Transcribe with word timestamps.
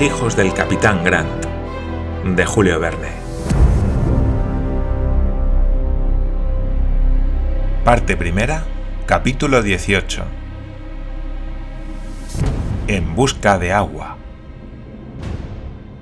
Hijos 0.00 0.36
del 0.36 0.54
capitán 0.54 1.02
Grant, 1.02 1.44
de 2.24 2.46
Julio 2.46 2.78
Verne. 2.78 3.08
Parte 7.84 8.16
primera, 8.16 8.62
capítulo 9.06 9.60
18. 9.60 10.22
En 12.86 13.16
busca 13.16 13.58
de 13.58 13.72
agua. 13.72 14.18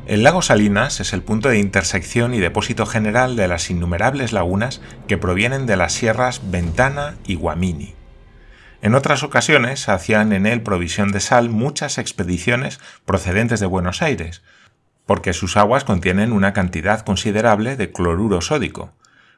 El 0.06 0.24
lago 0.24 0.42
Salinas 0.42 1.00
es 1.00 1.14
el 1.14 1.22
punto 1.22 1.48
de 1.48 1.58
intersección 1.58 2.34
y 2.34 2.38
depósito 2.38 2.84
general 2.84 3.34
de 3.34 3.48
las 3.48 3.70
innumerables 3.70 4.34
lagunas 4.34 4.82
que 5.08 5.16
provienen 5.16 5.64
de 5.64 5.78
las 5.78 5.94
sierras 5.94 6.42
Ventana 6.50 7.14
y 7.26 7.36
Guamini. 7.36 7.94
En 8.82 8.94
otras 8.94 9.22
ocasiones 9.22 9.88
hacían 9.88 10.32
en 10.32 10.46
él 10.46 10.62
provisión 10.62 11.12
de 11.12 11.20
sal 11.20 11.48
muchas 11.48 11.98
expediciones 11.98 12.78
procedentes 13.04 13.60
de 13.60 13.66
Buenos 13.66 14.02
Aires, 14.02 14.42
porque 15.06 15.32
sus 15.32 15.56
aguas 15.56 15.84
contienen 15.84 16.32
una 16.32 16.52
cantidad 16.52 17.00
considerable 17.00 17.76
de 17.76 17.92
cloruro 17.92 18.40
sódico. 18.40 18.92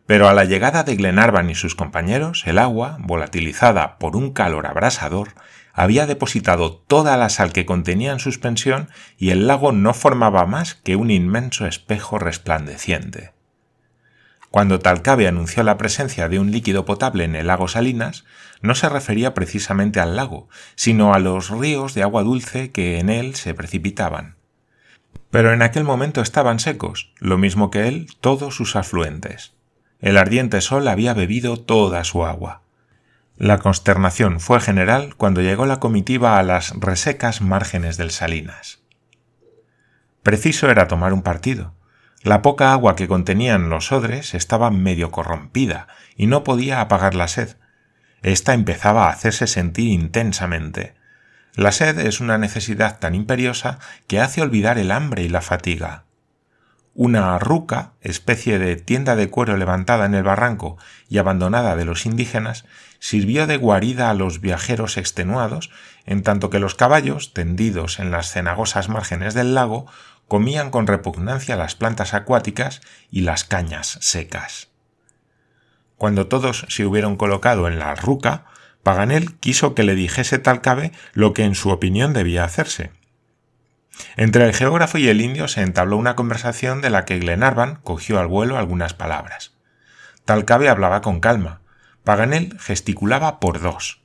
Pero 0.06 0.28
a 0.28 0.33
la 0.33 0.45
llegada 0.45 0.84
de 0.84 0.97
Glenarvan 0.97 1.51
y 1.51 1.55
sus 1.55 1.74
compañeros, 1.74 2.45
el 2.47 2.59
agua, 2.59 2.97
volatilizada 3.01 3.98
por 3.98 4.16
un 4.16 4.33
calor 4.33 4.66
abrasador, 4.66 5.34
había 5.75 6.06
depositado 6.06 6.73
toda 6.73 7.17
la 7.17 7.28
sal 7.28 7.52
que 7.52 7.67
contenía 7.67 8.12
en 8.12 8.19
suspensión 8.19 8.89
y 9.17 9.30
el 9.30 9.47
lago 9.47 9.70
no 9.70 9.95
formaba 9.95 10.47
más 10.47 10.75
que 10.75 10.97
un 10.97 11.11
inmenso 11.11 11.67
espejo 11.67 12.19
resplandeciente. 12.19 13.38
Cuando 14.50 14.78
Talcabe 14.78 15.28
anunció 15.28 15.62
la 15.62 15.77
presencia 15.77 16.28
de 16.28 16.38
un 16.38 16.50
líquido 16.50 16.84
potable 16.84 17.24
en 17.24 17.36
el 17.36 17.48
lago 17.48 17.68
Salinas, 17.68 18.24
no 18.62 18.74
se 18.74 18.88
refería 18.88 19.34
precisamente 19.34 20.00
al 20.00 20.16
lago, 20.16 20.48
sino 20.74 21.12
a 21.12 21.18
los 21.18 21.50
ríos 21.50 21.94
de 21.94 22.02
agua 22.02 22.22
dulce 22.22 22.70
que 22.70 22.98
en 22.98 23.10
él 23.10 23.34
se 23.34 23.55
precipitaban. 23.55 24.36
Pero 25.30 25.52
en 25.52 25.60
aquel 25.60 25.84
momento 25.84 26.22
estaban 26.22 26.58
secos, 26.58 27.12
lo 27.18 27.36
mismo 27.36 27.70
que 27.70 27.88
él 27.88 28.06
todos 28.20 28.55
sus 28.55 28.77
afluentes. 28.77 29.52
El 30.00 30.16
ardiente 30.16 30.60
sol 30.60 30.88
había 30.88 31.12
bebido 31.12 31.58
toda 31.58 32.02
su 32.05 32.24
agua. 32.24 32.62
La 33.36 33.58
consternación 33.58 34.40
fue 34.40 34.60
general 34.60 35.14
cuando 35.16 35.42
llegó 35.42 35.66
la 35.66 35.78
comitiva 35.78 36.38
a 36.38 36.42
las 36.42 36.70
resecas 36.80 37.40
márgenes 37.42 37.96
del 37.96 38.10
Salinas. 38.10 38.80
Preciso 40.22 40.70
era 40.70 40.88
tomar 40.88 41.12
un 41.12 41.22
partido, 41.22 41.74
la 42.22 42.42
poca 42.42 42.72
agua 42.72 42.97
que 42.97 43.06
contenían 43.06 43.70
los 43.70 43.92
odres 43.92 44.34
estaba 44.34 44.70
medio 44.70 45.11
corrompida 45.11 45.86
y 46.16 46.27
no 46.27 46.42
podía 46.42 46.80
apagar 46.80 47.14
la 47.14 47.28
sed. 47.28 47.56
Esta 48.22 48.55
empezaba 48.55 49.06
a 49.06 49.11
hacerse 49.11 49.47
sentir 49.47 49.88
intensamente. 49.88 50.94
La 51.55 51.70
sed 51.70 51.98
es 52.00 52.20
una 52.20 52.39
necesidad 52.39 52.98
tan 52.98 53.14
imperiosa 53.14 53.78
que 54.08 54.20
hace 54.20 54.42
olvidar 54.42 54.78
el 54.78 54.91
hambre 54.91 55.22
y 55.22 55.28
la 55.28 55.41
fatiga. 55.41 56.05
Una 56.94 57.39
ruca, 57.39 57.92
especie 58.00 58.58
de 58.58 58.74
tienda 58.74 59.14
de 59.14 59.30
cuero 59.30 59.56
levantada 59.56 60.05
en 60.05 60.14
el 60.14 60.24
barranco 60.24 60.78
y 61.08 61.19
abandonada 61.19 61.77
de 61.77 61.84
los 61.84 62.06
indígenas, 62.06 62.64
sirvió 62.98 63.46
de 63.46 63.56
guarida 63.56 64.11
a 64.11 64.14
los 64.14 64.41
viajeros 64.41 64.96
extenuados, 64.96 65.70
en 66.06 66.24
tanto 66.24 66.50
que 66.50 66.58
los 66.58 66.74
caballos, 66.74 67.33
tendidos 67.33 68.00
en 68.00 68.11
las 68.11 68.33
cenagosas 68.33 68.89
márgenes 68.89 69.34
del 69.34 69.55
lago, 69.55 69.86
comían 70.28 70.70
con 70.70 70.86
repugnancia 70.86 71.56
las 71.56 71.74
plantas 71.74 72.14
acuáticas 72.14 72.80
y 73.11 73.22
las 73.22 73.44
cañas 73.44 73.98
secas. 74.00 74.68
Cuando 75.96 76.28
todos 76.28 76.66
se 76.68 76.86
hubieron 76.86 77.16
colocado 77.16 77.66
en 77.66 77.78
la 77.78 77.94
ruca, 77.94 78.44
Paganel 78.83 79.36
quiso 79.36 79.74
que 79.74 79.83
le 79.83 79.94
dijese 79.94 80.38
Talcabe 80.38 80.92
lo 81.12 81.33
que 81.33 81.44
en 81.44 81.55
su 81.55 81.70
opinión 81.70 82.12
debía 82.12 82.44
hacerse. 82.44 82.92
Entre 84.17 84.44
el 84.44 84.55
geógrafo 84.55 84.98
y 84.98 85.08
el 85.08 85.20
indio 85.20 85.48
se 85.48 85.62
entabló 85.62 85.96
una 85.96 86.14
conversación 86.14 86.80
de 86.80 86.90
la 86.90 87.05
que 87.05 87.18
Glenarvan 87.18 87.80
cogió 87.83 88.20
al 88.20 88.28
vuelo 88.28 88.56
algunas 88.56 88.94
palabras. 88.94 89.55
Talcabe 90.24 90.68
hablaba 90.68 91.00
con 91.00 91.20
calma. 91.20 91.62
Paganel 92.05 92.56
gesticulaba 92.61 93.40
por 93.40 93.61
dos. 93.61 94.02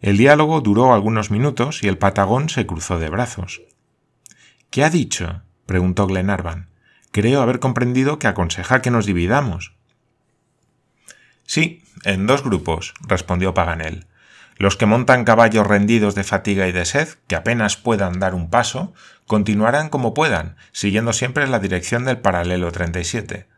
El 0.00 0.16
diálogo 0.16 0.60
duró 0.60 0.94
algunos 0.94 1.30
minutos 1.30 1.82
y 1.82 1.88
el 1.88 1.98
patagón 1.98 2.48
se 2.48 2.66
cruzó 2.66 2.98
de 2.98 3.10
brazos. 3.10 3.62
¿Qué 4.70 4.82
ha 4.82 4.90
dicho? 4.90 5.42
Preguntó 5.66 6.06
Glenarvan. 6.06 6.68
Creo 7.10 7.42
haber 7.42 7.60
comprendido 7.60 8.18
que 8.18 8.26
aconseja 8.26 8.82
que 8.82 8.90
nos 8.90 9.06
dividamos. 9.06 9.74
Sí, 11.46 11.82
en 12.04 12.26
dos 12.26 12.42
grupos, 12.42 12.94
respondió 13.06 13.54
Paganel. 13.54 14.06
Los 14.56 14.76
que 14.76 14.86
montan 14.86 15.24
caballos 15.24 15.66
rendidos 15.66 16.14
de 16.14 16.24
fatiga 16.24 16.68
y 16.68 16.72
de 16.72 16.84
sed, 16.84 17.08
que 17.26 17.36
apenas 17.36 17.76
puedan 17.76 18.20
dar 18.20 18.34
un 18.34 18.50
paso, 18.50 18.94
continuarán 19.26 19.88
como 19.88 20.14
puedan, 20.14 20.56
siguiendo 20.72 21.12
siempre 21.12 21.46
la 21.46 21.58
dirección 21.58 22.04
del 22.04 22.18
paralelo 22.18 22.70
37. 22.70 23.48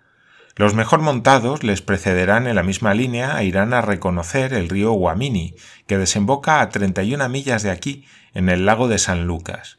Los 0.55 0.75
mejor 0.75 1.01
montados 1.01 1.63
les 1.63 1.83
precederán 1.83 2.47
en 2.47 2.57
la 2.57 2.63
misma 2.63 2.95
línea 2.95 3.39
e 3.41 3.45
irán 3.45 3.75
a 3.75 3.83
reconocer 3.83 4.55
el 4.55 4.71
río 4.71 4.93
Guamini, 4.93 5.55
que 5.87 5.99
desemboca 5.99 6.63
a 6.63 6.71
31 6.71 7.29
millas 7.29 7.63
de 7.63 7.71
aquí, 7.71 8.07
en 8.33 8.49
el 8.49 8.65
lago 8.65 8.89
de 8.89 8.99
San 8.99 9.27
Lucas. 9.27 9.79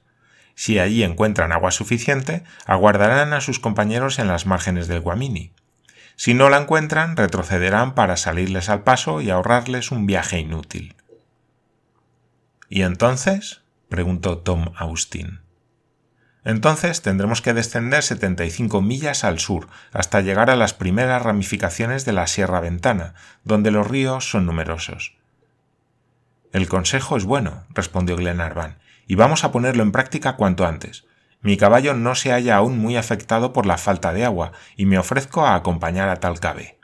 Si 0.58 0.80
allí 0.80 1.04
encuentran 1.04 1.52
agua 1.52 1.70
suficiente, 1.70 2.44
aguardarán 2.66 3.32
a 3.34 3.42
sus 3.42 3.60
compañeros 3.60 4.18
en 4.18 4.28
las 4.28 4.48
márgenes 4.48 4.88
del 4.88 5.02
Guamini. 5.02 5.54
Si 6.16 6.34
no 6.34 6.50
la 6.50 6.58
encuentran, 6.58 7.16
retrocederán 7.16 7.94
para 7.94 8.18
salirles 8.18 8.68
al 8.68 8.82
paso 8.82 9.22
y 9.22 9.30
ahorrarles 9.30 9.92
un 9.92 10.08
viaje 10.08 10.40
inútil. 10.40 10.96
¿Y 12.70 12.82
entonces? 12.82 13.62
preguntó 13.88 14.40
Tom 14.40 14.72
Austin. 14.76 15.42
Entonces 16.44 17.04
tendremos 17.04 17.44
que 17.44 17.54
descender 17.54 18.02
75 18.02 18.82
millas 18.82 19.24
al 19.24 19.38
sur 19.38 19.68
hasta 19.94 20.22
llegar 20.22 20.50
a 20.50 20.56
las 20.56 20.74
primeras 20.74 21.22
ramificaciones 21.22 22.04
de 22.04 22.14
la 22.14 22.26
Sierra 22.26 22.62
Ventana, 22.62 23.14
donde 23.44 23.70
los 23.70 23.86
ríos 23.86 24.28
son 24.28 24.48
numerosos. 24.48 25.18
El 26.52 26.68
consejo 26.68 27.16
es 27.16 27.26
bueno, 27.26 27.68
respondió 27.76 28.16
Glenarvan, 28.16 28.80
y 29.08 29.16
vamos 29.16 29.44
a 29.44 29.52
ponerlo 29.52 29.84
en 29.84 29.92
práctica 29.92 30.36
cuanto 30.36 30.66
antes. 30.66 31.06
Mi 31.42 31.56
caballo 31.58 31.94
no 31.94 32.16
se 32.16 32.32
halla 32.32 32.58
aún 32.58 32.78
muy 32.78 32.98
afectado 32.98 33.54
por 33.54 33.66
la 33.66 33.78
falta 33.78 34.14
de 34.14 34.26
agua, 34.26 34.52
y 34.76 34.86
me 34.86 35.00
ofrezco 35.00 35.46
a 35.46 35.56
acompañar 35.56 36.10
a 36.10 36.18
Talcabe. 36.18 36.78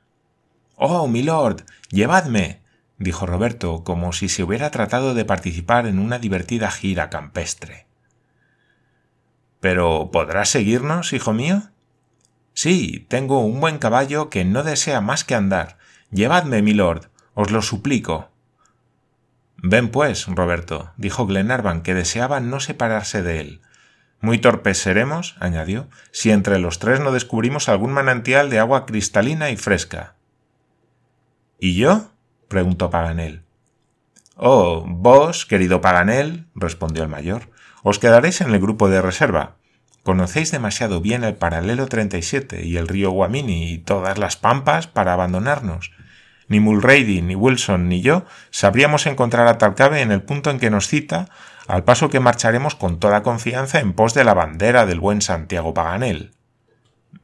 Oh, 0.76 1.08
milord. 1.08 1.64
llevadme. 1.90 2.62
dijo 2.98 3.26
Roberto, 3.26 3.84
como 3.84 4.14
si 4.14 4.30
se 4.30 4.44
hubiera 4.44 4.72
tratado 4.72 5.14
de 5.14 5.26
participar 5.26 5.86
en 5.86 6.00
una 6.00 6.20
divertida 6.20 6.72
gira 6.72 7.10
campestre. 7.10 7.88
¿Pero 9.60 10.10
podrás 10.12 10.50
seguirnos, 10.50 11.14
hijo 11.14 11.34
mío? 11.34 11.64
Sí, 12.54 13.06
tengo 13.10 13.40
un 13.40 13.60
buen 13.60 13.80
caballo 13.80 14.30
que 14.30 14.46
no 14.46 14.64
desea 14.64 15.02
más 15.02 15.24
que 15.24 15.36
andar. 15.36 15.78
Llevadme, 16.12 16.62
milord, 16.62 17.08
os 17.34 17.50
lo 17.50 17.62
suplico. 17.62 18.30
Ven 19.66 19.88
pues, 19.88 20.26
Roberto, 20.28 20.92
dijo 20.98 21.26
Glenarvan, 21.26 21.84
que 21.84 21.94
deseaba 21.94 22.42
no 22.42 22.60
separarse 22.60 23.24
de 23.24 23.40
él. 23.40 23.62
Muy 24.20 24.38
torpes 24.38 24.78
seremos, 24.78 25.38
añadió, 25.40 25.88
si 26.12 26.32
entre 26.32 26.60
los 26.60 26.80
tres 26.80 27.00
no 27.00 27.14
descubrimos 27.14 27.70
algún 27.70 27.94
manantial 27.94 28.50
de 28.50 28.60
agua 28.60 28.86
cristalina 28.86 29.52
y 29.52 29.56
fresca. 29.56 30.16
¿Y 31.62 31.76
yo? 31.76 32.12
preguntó 32.50 32.90
Paganel. 32.90 33.44
Oh, 34.36 34.84
vos, 34.86 35.46
querido 35.46 35.80
Paganel, 35.80 36.46
respondió 36.56 37.02
el 37.02 37.10
mayor, 37.10 37.50
os 37.84 38.00
quedaréis 38.00 38.42
en 38.42 38.54
el 38.54 38.60
grupo 38.60 38.90
de 38.90 39.02
reserva. 39.02 39.56
Conocéis 40.04 40.52
demasiado 40.52 41.00
bien 41.00 41.24
el 41.24 41.36
paralelo 41.36 41.86
37 41.86 42.66
y 42.66 42.76
el 42.76 42.90
río 42.90 43.12
Guamini 43.12 43.72
y 43.72 43.78
todas 43.78 44.18
las 44.18 44.36
pampas 44.36 44.88
para 44.88 45.14
abandonarnos, 45.14 45.92
ni 46.54 46.60
Mulrady, 46.60 47.24
ni 47.24 47.34
Wilson, 47.34 47.90
ni 47.90 48.02
yo 48.04 48.26
sabríamos 48.52 49.08
encontrar 49.08 49.48
a 49.48 49.58
Talcabe 49.58 50.02
en 50.02 50.12
el 50.12 50.22
punto 50.22 50.52
en 50.52 50.60
que 50.60 50.70
nos 50.70 50.88
cita, 50.88 51.30
al 51.68 51.84
paso 51.84 52.12
que 52.12 52.20
marcharemos 52.20 52.76
con 52.76 53.00
toda 53.00 53.24
confianza 53.24 53.80
en 53.80 53.94
pos 53.94 54.14
de 54.14 54.24
la 54.24 54.36
bandera 54.36 54.86
del 54.86 55.00
buen 55.00 55.24
Santiago 55.24 55.74
Paganel. 55.74 56.32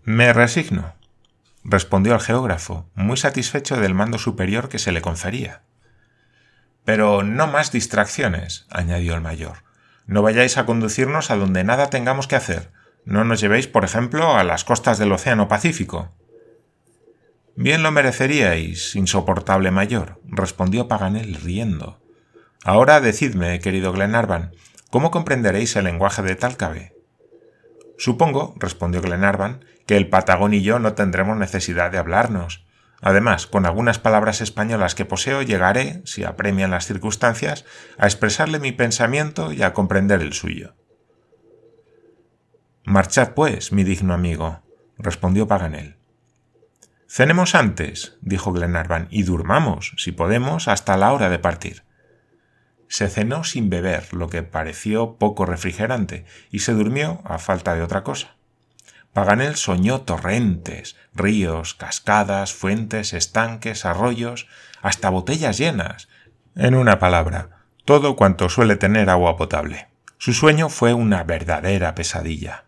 Me 0.04 0.34
resigno, 0.34 0.96
respondió 1.64 2.16
el 2.16 2.22
geógrafo, 2.22 2.90
muy 2.96 3.18
satisfecho 3.18 3.80
del 3.80 3.94
mando 3.94 4.18
superior 4.18 4.68
que 4.68 4.80
se 4.80 4.92
le 4.92 5.02
confería. 5.02 5.62
Pero 6.84 7.22
no 7.22 7.46
más 7.46 7.72
distracciones, 7.72 8.66
añadió 8.72 9.14
el 9.14 9.22
mayor. 9.22 9.58
No 10.08 10.24
vayáis 10.24 10.58
a 10.58 10.66
conducirnos 10.66 11.30
a 11.30 11.36
donde 11.36 11.64
nada 11.64 11.92
tengamos 11.92 12.28
que 12.28 12.36
hacer. 12.36 12.72
No 13.06 13.24
nos 13.26 13.42
llevéis, 13.42 13.68
por 13.68 13.86
ejemplo, 13.86 14.36
a 14.36 14.44
las 14.44 14.64
costas 14.64 14.98
del 14.98 15.12
Océano 15.12 15.48
Pacífico. 15.48 16.16
Bien 17.62 17.84
lo 17.84 17.92
mereceríais, 17.92 18.96
insoportable 18.96 19.70
mayor, 19.70 20.22
respondió 20.24 20.88
Paganel 20.88 21.36
riendo. 21.36 22.02
Ahora 22.64 23.02
decidme, 23.02 23.60
querido 23.60 23.92
Glenarvan, 23.92 24.54
¿cómo 24.92 25.12
comprenderéis 25.12 25.76
el 25.76 25.84
lenguaje 25.84 26.22
de 26.22 26.38
Talcabe? 26.38 26.94
Supongo, 27.98 28.56
respondió 28.60 29.02
Glenarvan, 29.02 29.66
que 29.86 29.98
el 29.98 30.08
Patagón 30.08 30.54
y 30.54 30.62
yo 30.62 30.80
no 30.80 30.94
tendremos 30.94 31.36
necesidad 31.36 31.92
de 31.92 31.98
hablarnos. 31.98 32.66
Además, 33.02 33.46
con 33.46 33.66
algunas 33.66 34.00
palabras 34.00 34.40
españolas 34.40 34.96
que 34.96 35.04
poseo 35.04 35.42
llegaré, 35.42 36.02
si 36.06 36.24
apremian 36.24 36.72
las 36.72 36.88
circunstancias, 36.88 37.66
a 37.98 38.06
expresarle 38.06 38.62
mi 38.62 38.72
pensamiento 38.72 39.52
y 39.52 39.64
a 39.64 39.74
comprender 39.74 40.22
el 40.22 40.32
suyo. 40.32 40.76
Marchad, 42.86 43.34
pues, 43.34 43.74
mi 43.74 43.84
digno 43.84 44.14
amigo, 44.14 44.62
respondió 44.98 45.46
Paganel. 45.46 45.99
Cenemos 47.12 47.56
antes, 47.56 48.20
dijo 48.22 48.54
Glenarvan, 48.54 49.08
y 49.10 49.24
durmamos, 49.24 49.94
si 49.98 50.12
podemos, 50.12 50.68
hasta 50.68 50.96
la 50.96 51.12
hora 51.12 51.30
de 51.30 51.40
partir. 51.40 51.82
Se 52.88 53.10
cenó 53.10 53.44
sin 53.44 53.72
beber, 53.72 54.14
lo 54.14 54.30
que 54.30 54.44
pareció 54.44 55.16
poco 55.16 55.48
refrigerante, 55.48 56.26
y 56.52 56.60
se 56.60 56.74
durmió 56.74 57.22
a 57.26 57.40
falta 57.40 57.74
de 57.74 57.82
otra 57.82 58.04
cosa. 58.04 58.36
Paganel 59.12 59.56
soñó 59.56 60.02
torrentes, 60.02 60.98
ríos, 61.16 61.74
cascadas, 61.74 62.54
fuentes, 62.54 63.14
estanques, 63.14 63.86
arroyos, 63.86 64.48
hasta 64.84 65.10
botellas 65.10 65.58
llenas. 65.58 66.10
En 66.56 66.76
una 66.76 67.00
palabra, 67.00 67.66
todo 67.86 68.16
cuanto 68.16 68.50
suele 68.50 68.76
tener 68.76 69.10
agua 69.10 69.36
potable. 69.36 69.88
Su 70.20 70.34
sueño 70.34 70.70
fue 70.70 70.94
una 70.94 71.24
verdadera 71.24 71.96
pesadilla. 71.96 72.66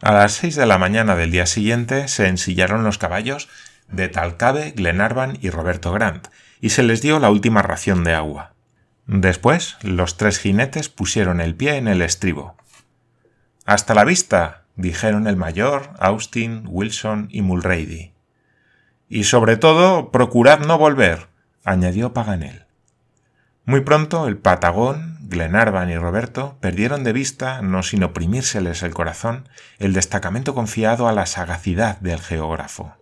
A 0.00 0.12
las 0.12 0.32
seis 0.32 0.54
de 0.54 0.64
la 0.64 0.78
mañana 0.78 1.16
del 1.16 1.32
día 1.32 1.46
siguiente 1.46 2.06
se 2.06 2.28
ensillaron 2.28 2.84
los 2.84 2.98
caballos 2.98 3.48
de 3.88 4.08
Talcabe, 4.08 4.72
Glenarvan 4.76 5.38
y 5.40 5.50
Roberto 5.50 5.90
Grant, 5.92 6.28
y 6.60 6.70
se 6.70 6.84
les 6.84 7.02
dio 7.02 7.18
la 7.18 7.30
última 7.30 7.62
ración 7.62 8.04
de 8.04 8.14
agua. 8.14 8.54
Después, 9.06 9.76
los 9.82 10.16
tres 10.16 10.38
jinetes 10.38 10.88
pusieron 10.88 11.40
el 11.40 11.56
pie 11.56 11.76
en 11.76 11.88
el 11.88 12.02
estribo. 12.02 12.56
Hasta 13.64 13.94
la 13.94 14.04
vista, 14.04 14.64
dijeron 14.76 15.26
el 15.26 15.36
mayor, 15.36 15.90
Austin, 15.98 16.62
Wilson 16.66 17.28
y 17.32 17.42
Mulrady. 17.42 18.12
Y 19.08 19.24
sobre 19.24 19.56
todo, 19.56 20.12
procurad 20.12 20.60
no 20.60 20.78
volver, 20.78 21.26
añadió 21.64 22.12
Paganel. 22.12 22.67
Muy 23.68 23.82
pronto 23.82 24.26
el 24.26 24.38
Patagón, 24.38 25.18
Glenarvan 25.28 25.90
y 25.90 25.98
Roberto 25.98 26.56
perdieron 26.58 27.04
de 27.04 27.12
vista, 27.12 27.60
no 27.60 27.82
sin 27.82 28.02
oprimírseles 28.02 28.82
el 28.82 28.94
corazón, 28.94 29.46
el 29.78 29.92
destacamento 29.92 30.54
confiado 30.54 31.06
a 31.06 31.12
la 31.12 31.26
sagacidad 31.26 32.00
del 32.00 32.18
geógrafo. 32.18 32.94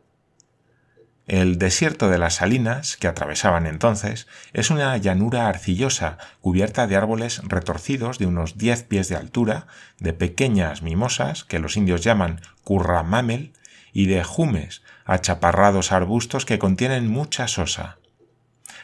El 1.29 1.59
desierto 1.59 2.11
de 2.11 2.19
las 2.19 2.35
Salinas, 2.35 2.97
que 2.97 3.07
atravesaban 3.07 3.65
entonces, 3.65 4.27
es 4.55 4.71
una 4.71 4.97
llanura 4.97 5.47
arcillosa 5.47 6.19
cubierta 6.41 6.89
de 6.89 6.97
árboles 6.97 7.43
retorcidos 7.45 8.19
de 8.19 8.27
unos 8.27 8.59
diez 8.59 8.83
pies 8.83 9.09
de 9.09 9.15
altura, 9.15 9.69
de 10.01 10.15
pequeñas 10.15 10.83
mimosas, 10.83 11.45
que 11.45 11.61
los 11.61 11.77
indios 11.77 12.01
llaman 12.01 12.41
curramamel, 12.65 13.53
y 13.93 14.07
de 14.07 14.25
jumes, 14.25 14.83
achaparrados 15.05 15.93
arbustos 15.93 16.45
que 16.45 16.59
contienen 16.59 17.07
mucha 17.07 17.47
sosa. 17.47 17.99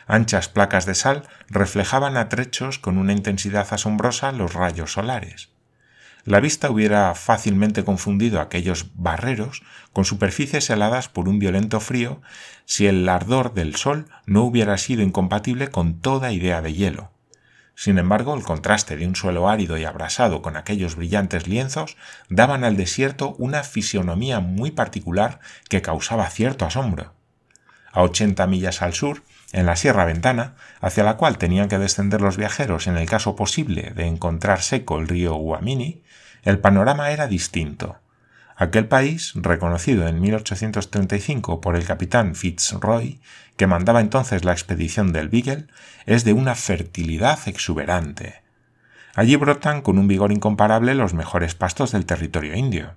Anchas 0.07 0.49
placas 0.49 0.87
de 0.87 0.95
sal 0.95 1.29
reflejaban 1.49 2.17
a 2.17 2.29
trechos 2.29 2.79
con 2.79 2.99
una 2.99 3.13
intensidad 3.13 3.67
asombrosa 3.71 4.33
los 4.33 4.55
rayos 4.55 4.93
solares. 4.93 5.51
La 6.25 6.39
vista 6.39 6.71
hubiera 6.71 7.15
fácilmente 7.15 7.85
confundido 7.85 8.41
aquellos 8.41 8.93
barreros 8.95 9.63
con 9.93 10.05
superficies 10.05 10.71
heladas 10.71 11.09
por 11.09 11.29
un 11.29 11.41
violento 11.41 11.81
frío 11.81 12.23
si 12.65 12.87
el 12.87 13.09
ardor 13.09 13.55
del 13.55 13.75
sol 13.75 14.09
no 14.25 14.45
hubiera 14.45 14.79
sido 14.79 15.03
incompatible 15.03 15.69
con 15.69 16.01
toda 16.01 16.31
idea 16.31 16.63
de 16.63 16.75
hielo. 16.75 17.11
Sin 17.75 17.99
embargo, 17.99 18.35
el 18.35 18.45
contraste 18.45 18.97
de 18.97 19.07
un 19.09 19.17
suelo 19.17 19.49
árido 19.49 19.79
y 19.79 19.85
abrasado 19.85 20.43
con 20.43 20.57
aquellos 20.57 20.95
brillantes 20.95 21.49
lienzos 21.49 21.97
daban 22.29 22.63
al 22.63 22.77
desierto 22.77 23.35
una 23.39 23.65
fisionomía 23.65 24.39
muy 24.39 24.71
particular 24.71 25.41
que 25.69 25.83
causaba 25.83 26.29
cierto 26.31 26.67
asombro. 26.67 27.15
A 27.91 28.03
ochenta 28.03 28.47
millas 28.47 28.83
al 28.83 28.95
sur, 28.95 29.25
en 29.53 29.67
la 29.67 29.77
Sierra 29.77 30.05
Ventana, 30.05 30.55
hacia 30.81 31.05
la 31.05 31.17
cual 31.17 31.39
tenían 31.39 31.69
que 31.69 31.79
descender 31.79 32.21
los 32.21 32.37
viajeros 32.37 32.87
en 32.87 32.97
el 32.97 33.09
caso 33.09 33.37
posible 33.37 33.93
de 33.95 34.07
encontrar 34.07 34.63
seco 34.63 34.99
el 34.99 35.09
río 35.09 35.37
Uamini, 35.37 36.03
el 36.43 36.59
panorama 36.59 37.11
era 37.11 37.29
distinto. 37.29 37.97
Aquel 38.57 38.87
país, 38.87 39.33
reconocido 39.35 40.07
en 40.09 40.21
1835 40.21 41.61
por 41.61 41.77
el 41.77 41.85
capitán 41.85 42.35
Fitzroy, 42.35 43.21
que 43.57 43.67
mandaba 43.67 44.01
entonces 44.01 44.45
la 44.45 44.53
expedición 44.53 45.13
del 45.13 45.29
Beagle, 45.29 45.67
es 46.07 46.25
de 46.25 46.33
una 46.33 46.55
fertilidad 46.55 47.39
exuberante. 47.47 48.43
Allí 49.15 49.37
brotan 49.37 49.83
con 49.83 49.99
un 49.99 50.09
vigor 50.09 50.33
incomparable 50.33 50.95
los 50.95 51.13
mejores 51.13 51.55
pastos 51.55 51.93
del 51.93 52.07
territorio 52.07 52.55
indio. 52.57 52.95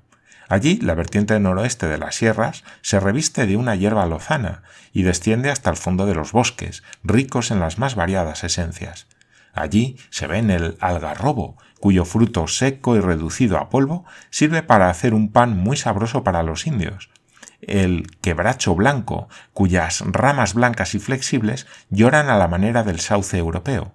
Allí 0.47 0.77
la 0.77 0.93
vertiente 0.93 1.39
noroeste 1.39 1.87
de 1.87 1.97
las 1.97 2.15
sierras 2.15 2.63
se 2.81 2.99
reviste 2.99 3.47
de 3.47 3.57
una 3.57 3.75
hierba 3.75 4.05
lozana 4.05 4.63
y 4.93 5.03
desciende 5.03 5.49
hasta 5.49 5.69
el 5.69 5.75
fondo 5.75 6.05
de 6.05 6.15
los 6.15 6.31
bosques, 6.31 6.83
ricos 7.03 7.51
en 7.51 7.59
las 7.59 7.79
más 7.79 7.95
variadas 7.95 8.43
esencias. 8.43 9.07
Allí 9.53 9.97
se 10.09 10.27
ven 10.27 10.51
el 10.51 10.77
algarrobo, 10.81 11.57
cuyo 11.79 12.05
fruto 12.05 12.47
seco 12.47 12.95
y 12.95 12.99
reducido 12.99 13.57
a 13.57 13.69
polvo 13.69 14.05
sirve 14.29 14.63
para 14.63 14.89
hacer 14.89 15.13
un 15.13 15.31
pan 15.31 15.57
muy 15.57 15.77
sabroso 15.77 16.23
para 16.23 16.43
los 16.43 16.67
indios, 16.67 17.09
el 17.61 18.07
quebracho 18.21 18.75
blanco, 18.75 19.27
cuyas 19.53 20.03
ramas 20.05 20.53
blancas 20.53 20.93
y 20.95 20.99
flexibles 20.99 21.67
lloran 21.89 22.29
a 22.29 22.37
la 22.37 22.47
manera 22.47 22.83
del 22.83 22.99
sauce 22.99 23.37
europeo, 23.37 23.93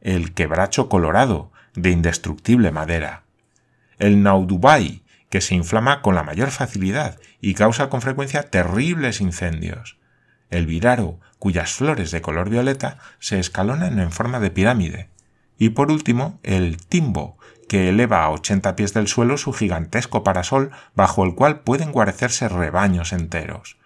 el 0.00 0.34
quebracho 0.34 0.88
colorado, 0.88 1.50
de 1.74 1.90
indestructible 1.90 2.70
madera, 2.70 3.22
el 3.98 4.22
naudubai, 4.22 5.01
que 5.32 5.40
se 5.40 5.54
inflama 5.54 6.02
con 6.02 6.14
la 6.14 6.24
mayor 6.24 6.50
facilidad 6.50 7.18
y 7.40 7.54
causa 7.54 7.88
con 7.88 8.02
frecuencia 8.02 8.50
terribles 8.50 9.22
incendios. 9.22 9.96
El 10.50 10.66
viraro, 10.66 11.20
cuyas 11.38 11.72
flores 11.72 12.10
de 12.10 12.20
color 12.20 12.50
violeta 12.50 12.98
se 13.18 13.38
escalonan 13.38 13.98
en 13.98 14.12
forma 14.12 14.40
de 14.40 14.50
pirámide. 14.50 15.08
Y 15.56 15.70
por 15.70 15.90
último, 15.90 16.38
el 16.42 16.76
timbo, 16.76 17.38
que 17.66 17.88
eleva 17.88 18.24
a 18.24 18.30
80 18.30 18.76
pies 18.76 18.92
del 18.92 19.08
suelo 19.08 19.38
su 19.38 19.54
gigantesco 19.54 20.22
parasol 20.22 20.70
bajo 20.94 21.24
el 21.24 21.34
cual 21.34 21.60
pueden 21.60 21.92
guarecerse 21.92 22.50
rebaños 22.50 23.14
enteros. 23.14 23.78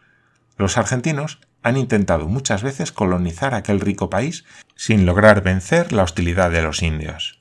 Los 0.58 0.76
argentinos 0.78 1.38
han 1.62 1.76
intentado 1.76 2.26
muchas 2.26 2.64
veces 2.64 2.90
colonizar 2.90 3.54
aquel 3.54 3.78
rico 3.78 4.10
país 4.10 4.44
sin 4.74 5.06
lograr 5.06 5.44
vencer 5.44 5.92
la 5.92 6.02
hostilidad 6.02 6.50
de 6.50 6.62
los 6.62 6.82
indios 6.82 7.38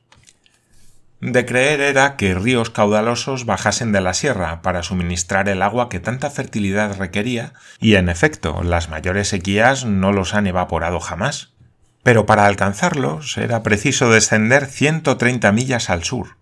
de 1.31 1.45
creer 1.45 1.81
era 1.81 2.17
que 2.17 2.35
ríos 2.35 2.69
caudalosos 2.69 3.45
bajasen 3.45 3.91
de 3.91 4.01
la 4.01 4.13
sierra 4.13 4.61
para 4.61 4.83
suministrar 4.83 5.49
el 5.49 5.61
agua 5.61 5.89
que 5.89 5.99
tanta 5.99 6.29
fertilidad 6.29 6.97
requería, 6.97 7.53
y 7.79 7.95
en 7.95 8.09
efecto 8.09 8.61
las 8.63 8.89
mayores 8.89 9.29
sequías 9.29 9.85
no 9.85 10.11
los 10.11 10.35
han 10.35 10.45
evaporado 10.45 10.99
jamás. 10.99 11.53
Pero 12.03 12.25
para 12.25 12.45
alcanzarlos 12.45 13.37
era 13.37 13.63
preciso 13.63 14.11
descender 14.11 14.67
130 14.67 15.51
millas 15.51 15.89
al 15.89 16.03
sur. 16.03 16.37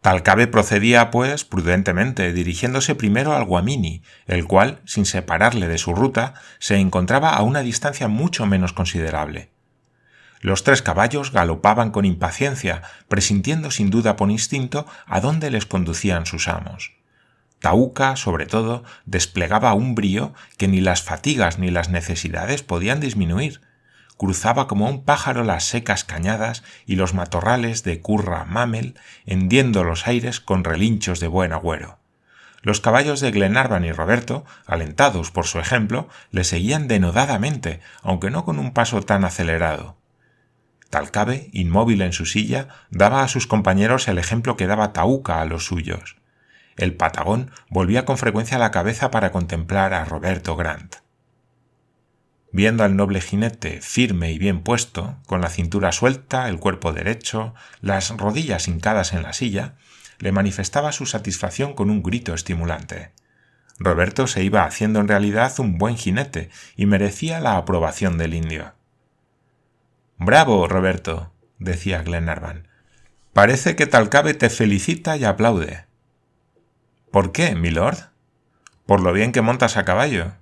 Talcabe 0.00 0.48
procedía, 0.48 1.10
pues, 1.10 1.44
prudentemente, 1.44 2.32
dirigiéndose 2.32 2.94
primero 2.94 3.32
al 3.32 3.44
Guamini, 3.44 4.02
el 4.26 4.44
cual, 4.46 4.82
sin 4.84 5.06
separarle 5.06 5.68
de 5.68 5.78
su 5.78 5.94
ruta, 5.94 6.34
se 6.58 6.76
encontraba 6.76 7.30
a 7.30 7.42
una 7.42 7.60
distancia 7.60 8.08
mucho 8.08 8.44
menos 8.44 8.74
considerable. 8.74 9.53
Los 10.44 10.62
tres 10.62 10.82
caballos 10.82 11.32
galopaban 11.32 11.90
con 11.90 12.04
impaciencia, 12.04 12.82
presintiendo 13.08 13.70
sin 13.70 13.88
duda 13.88 14.14
por 14.16 14.30
instinto 14.30 14.84
a 15.06 15.22
dónde 15.22 15.50
les 15.50 15.64
conducían 15.64 16.26
sus 16.26 16.48
amos. 16.48 16.92
Tauca, 17.60 18.14
sobre 18.16 18.44
todo, 18.44 18.84
desplegaba 19.06 19.72
un 19.72 19.94
brío 19.94 20.34
que 20.58 20.68
ni 20.68 20.82
las 20.82 21.00
fatigas 21.00 21.58
ni 21.58 21.70
las 21.70 21.88
necesidades 21.88 22.62
podían 22.62 23.00
disminuir. 23.00 23.62
Cruzaba 24.18 24.68
como 24.68 24.86
un 24.86 25.02
pájaro 25.02 25.44
las 25.44 25.64
secas 25.64 26.04
cañadas 26.04 26.62
y 26.84 26.96
los 26.96 27.14
matorrales 27.14 27.82
de 27.82 28.02
curra 28.02 28.44
mamel, 28.44 28.98
hendiendo 29.24 29.82
los 29.82 30.06
aires 30.06 30.40
con 30.40 30.62
relinchos 30.62 31.20
de 31.20 31.28
buen 31.28 31.54
agüero. 31.54 32.00
Los 32.60 32.82
caballos 32.82 33.20
de 33.20 33.30
Glenarvan 33.30 33.86
y 33.86 33.92
Roberto, 33.92 34.44
alentados 34.66 35.30
por 35.30 35.46
su 35.46 35.58
ejemplo, 35.58 36.10
le 36.30 36.44
seguían 36.44 36.86
denodadamente, 36.86 37.80
aunque 38.02 38.30
no 38.30 38.44
con 38.44 38.58
un 38.58 38.74
paso 38.74 39.00
tan 39.00 39.24
acelerado. 39.24 40.03
Talcabe, 40.94 41.50
inmóvil 41.52 42.02
en 42.02 42.12
su 42.12 42.24
silla, 42.24 42.68
daba 42.88 43.24
a 43.24 43.28
sus 43.28 43.48
compañeros 43.48 44.06
el 44.06 44.16
ejemplo 44.16 44.56
que 44.56 44.68
daba 44.68 44.92
Tauca 44.92 45.40
a 45.40 45.44
los 45.44 45.66
suyos. 45.66 46.14
El 46.76 46.94
patagón 46.94 47.50
volvía 47.68 48.04
con 48.04 48.16
frecuencia 48.16 48.58
la 48.58 48.70
cabeza 48.70 49.10
para 49.10 49.32
contemplar 49.32 49.92
a 49.92 50.04
Roberto 50.04 50.54
Grant. 50.54 50.94
Viendo 52.52 52.84
al 52.84 52.94
noble 52.94 53.20
jinete 53.20 53.80
firme 53.80 54.30
y 54.30 54.38
bien 54.38 54.62
puesto, 54.62 55.16
con 55.26 55.40
la 55.40 55.48
cintura 55.48 55.90
suelta, 55.90 56.48
el 56.48 56.60
cuerpo 56.60 56.92
derecho, 56.92 57.56
las 57.80 58.10
rodillas 58.10 58.68
hincadas 58.68 59.14
en 59.14 59.24
la 59.24 59.32
silla, 59.32 59.74
le 60.20 60.30
manifestaba 60.30 60.92
su 60.92 61.06
satisfacción 61.06 61.74
con 61.74 61.90
un 61.90 62.04
grito 62.04 62.34
estimulante. 62.34 63.10
Roberto 63.80 64.28
se 64.28 64.44
iba 64.44 64.62
haciendo 64.62 65.00
en 65.00 65.08
realidad 65.08 65.58
un 65.58 65.76
buen 65.76 65.96
jinete 65.96 66.50
y 66.76 66.86
merecía 66.86 67.40
la 67.40 67.56
aprobación 67.56 68.16
del 68.16 68.34
indio. 68.34 68.74
Bravo, 70.18 70.68
Roberto, 70.68 71.32
decía 71.58 72.02
Glenarvan. 72.02 72.68
Parece 73.32 73.74
que 73.74 73.86
Talcabe 73.86 74.34
te 74.34 74.48
felicita 74.48 75.16
y 75.16 75.24
aplaude. 75.24 75.86
¿Por 77.10 77.32
qué, 77.32 77.54
milord? 77.54 77.98
Por 78.86 79.00
lo 79.00 79.12
bien 79.12 79.32
que 79.32 79.42
montas 79.42 79.76
a 79.76 79.84
caballo. 79.84 80.34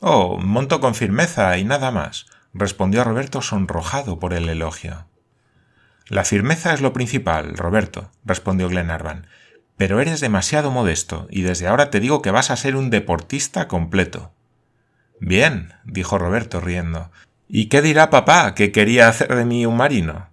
Oh, 0.00 0.38
monto 0.38 0.80
con 0.80 0.94
firmeza 0.94 1.56
y 1.58 1.64
nada 1.64 1.90
más, 1.90 2.26
respondió 2.52 3.04
Roberto 3.04 3.42
sonrojado 3.42 4.18
por 4.18 4.32
el 4.32 4.48
elogio. 4.48 5.06
La 6.08 6.24
firmeza 6.24 6.74
es 6.74 6.80
lo 6.80 6.92
principal, 6.92 7.56
Roberto, 7.56 8.10
respondió 8.24 8.68
Glenarvan, 8.68 9.26
Pero 9.76 10.00
eres 10.00 10.20
demasiado 10.20 10.70
modesto, 10.70 11.26
y 11.30 11.42
desde 11.42 11.66
ahora 11.66 11.90
te 11.90 11.98
digo 11.98 12.22
que 12.22 12.30
vas 12.30 12.50
a 12.50 12.56
ser 12.56 12.76
un 12.76 12.90
deportista 12.90 13.66
completo. 13.66 14.32
Bien, 15.20 15.72
dijo 15.84 16.18
Roberto 16.18 16.60
riendo. 16.60 17.10
¿Y 17.48 17.66
qué 17.66 17.82
dirá 17.82 18.08
papá 18.08 18.54
que 18.54 18.72
quería 18.72 19.08
hacer 19.08 19.34
de 19.34 19.44
mí 19.44 19.66
un 19.66 19.76
marino? 19.76 20.28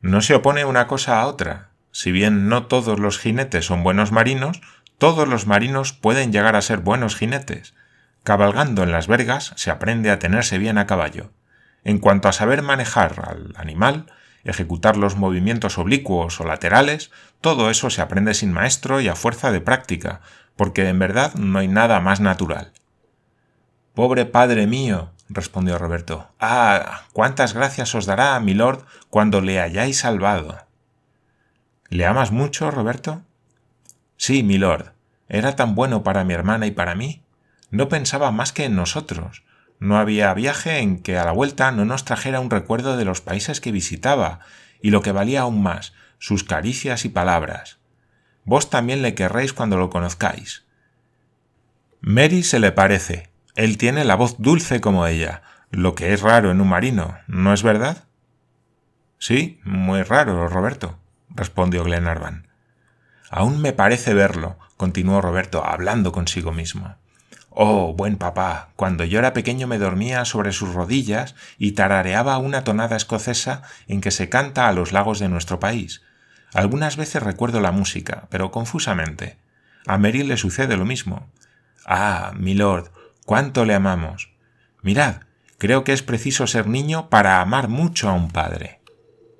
No 0.00 0.20
se 0.20 0.36
opone 0.36 0.64
una 0.64 0.86
cosa 0.86 1.20
a 1.20 1.26
otra. 1.26 1.70
Si 1.90 2.12
bien 2.12 2.48
no 2.48 2.66
todos 2.66 3.00
los 3.00 3.18
jinetes 3.18 3.66
son 3.66 3.82
buenos 3.82 4.12
marinos, 4.12 4.60
todos 4.98 5.26
los 5.26 5.46
marinos 5.46 5.92
pueden 5.92 6.32
llegar 6.32 6.54
a 6.54 6.62
ser 6.62 6.78
buenos 6.78 7.16
jinetes. 7.16 7.74
Cabalgando 8.22 8.84
en 8.84 8.92
las 8.92 9.08
vergas 9.08 9.52
se 9.56 9.70
aprende 9.70 10.10
a 10.10 10.18
tenerse 10.18 10.58
bien 10.58 10.78
a 10.78 10.86
caballo. 10.86 11.32
En 11.82 11.98
cuanto 11.98 12.28
a 12.28 12.32
saber 12.32 12.62
manejar 12.62 13.22
al 13.26 13.52
animal, 13.56 14.06
ejecutar 14.44 14.96
los 14.96 15.16
movimientos 15.16 15.76
oblicuos 15.76 16.40
o 16.40 16.44
laterales, 16.44 17.10
todo 17.40 17.68
eso 17.68 17.90
se 17.90 18.00
aprende 18.00 18.34
sin 18.34 18.52
maestro 18.52 19.00
y 19.00 19.08
a 19.08 19.16
fuerza 19.16 19.50
de 19.50 19.60
práctica, 19.60 20.20
porque 20.54 20.88
en 20.88 21.00
verdad 21.00 21.34
no 21.34 21.58
hay 21.58 21.68
nada 21.68 22.00
más 22.00 22.20
natural. 22.20 22.72
Pobre 23.94 24.24
padre 24.24 24.66
mío, 24.66 25.12
respondió 25.28 25.78
Roberto. 25.78 26.28
Ah, 26.40 27.02
cuántas 27.12 27.54
gracias 27.54 27.94
os 27.94 28.06
dará, 28.06 28.38
milord, 28.40 28.84
cuando 29.10 29.40
le 29.40 29.60
hayáis 29.60 29.98
salvado. 29.98 30.66
¿Le 31.88 32.06
amas 32.06 32.32
mucho, 32.32 32.70
Roberto? 32.70 33.22
Sí, 34.16 34.42
milord. 34.42 34.92
Era 35.28 35.56
tan 35.56 35.74
bueno 35.74 36.02
para 36.02 36.24
mi 36.24 36.34
hermana 36.34 36.66
y 36.66 36.70
para 36.70 36.94
mí. 36.94 37.22
No 37.70 37.88
pensaba 37.88 38.30
más 38.30 38.52
que 38.52 38.64
en 38.64 38.76
nosotros. 38.76 39.44
No 39.78 39.98
había 39.98 40.32
viaje 40.34 40.78
en 40.78 41.02
que 41.02 41.18
a 41.18 41.24
la 41.24 41.32
vuelta 41.32 41.70
no 41.72 41.84
nos 41.84 42.04
trajera 42.04 42.40
un 42.40 42.50
recuerdo 42.50 42.96
de 42.96 43.04
los 43.04 43.20
países 43.20 43.60
que 43.60 43.72
visitaba, 43.72 44.40
y 44.80 44.90
lo 44.90 45.02
que 45.02 45.12
valía 45.12 45.42
aún 45.42 45.62
más, 45.62 45.92
sus 46.18 46.44
caricias 46.44 47.04
y 47.04 47.08
palabras. 47.08 47.78
Vos 48.44 48.70
también 48.70 49.02
le 49.02 49.14
querréis 49.14 49.52
cuando 49.52 49.76
lo 49.76 49.90
conozcáis. 49.90 50.64
Mary 52.00 52.42
se 52.42 52.60
le 52.60 52.72
parece. 52.72 53.30
Él 53.56 53.78
tiene 53.78 54.04
la 54.04 54.16
voz 54.16 54.36
dulce 54.38 54.82
como 54.82 55.06
ella, 55.06 55.42
lo 55.70 55.94
que 55.94 56.12
es 56.12 56.20
raro 56.20 56.50
en 56.50 56.60
un 56.60 56.68
marino, 56.68 57.16
¿no 57.26 57.54
es 57.54 57.62
verdad? 57.62 58.04
Sí, 59.18 59.60
muy 59.64 60.02
raro, 60.02 60.46
Roberto, 60.46 60.98
respondió 61.30 61.82
Glenarvan. 61.82 62.48
Aún 63.30 63.62
me 63.62 63.72
parece 63.72 64.12
verlo, 64.12 64.58
continuó 64.76 65.22
Roberto, 65.22 65.64
hablando 65.64 66.12
consigo 66.12 66.52
mismo. 66.52 66.96
Oh, 67.48 67.94
buen 67.94 68.18
papá, 68.18 68.68
cuando 68.76 69.04
yo 69.04 69.18
era 69.18 69.32
pequeño 69.32 69.66
me 69.66 69.78
dormía 69.78 70.26
sobre 70.26 70.52
sus 70.52 70.74
rodillas 70.74 71.34
y 71.56 71.72
tarareaba 71.72 72.36
una 72.36 72.62
tonada 72.62 72.96
escocesa 72.96 73.62
en 73.88 74.02
que 74.02 74.10
se 74.10 74.28
canta 74.28 74.68
a 74.68 74.72
los 74.72 74.92
lagos 74.92 75.18
de 75.18 75.30
nuestro 75.30 75.58
país. 75.58 76.02
Algunas 76.52 76.98
veces 76.98 77.22
recuerdo 77.22 77.60
la 77.60 77.72
música, 77.72 78.26
pero 78.28 78.50
confusamente. 78.50 79.38
A 79.86 79.96
Mary 79.96 80.24
le 80.24 80.36
sucede 80.36 80.76
lo 80.76 80.84
mismo. 80.84 81.30
Ah, 81.86 82.32
milord, 82.36 82.90
cuánto 83.26 83.66
le 83.66 83.74
amamos. 83.74 84.30
Mirad, 84.80 85.16
creo 85.58 85.84
que 85.84 85.92
es 85.92 86.02
preciso 86.02 86.46
ser 86.46 86.66
niño 86.66 87.10
para 87.10 87.42
amar 87.42 87.68
mucho 87.68 88.08
a 88.08 88.14
un 88.14 88.30
padre. 88.30 88.80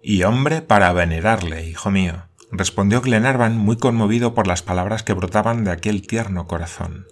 Y 0.02 0.24
hombre 0.24 0.60
para 0.60 0.92
venerarle, 0.92 1.66
hijo 1.66 1.90
mío, 1.90 2.26
respondió 2.52 3.00
Glenarvan 3.00 3.56
muy 3.56 3.78
conmovido 3.78 4.34
por 4.34 4.46
las 4.46 4.62
palabras 4.62 5.02
que 5.02 5.14
brotaban 5.14 5.64
de 5.64 5.70
aquel 5.70 6.06
tierno 6.06 6.46
corazón. 6.46 7.06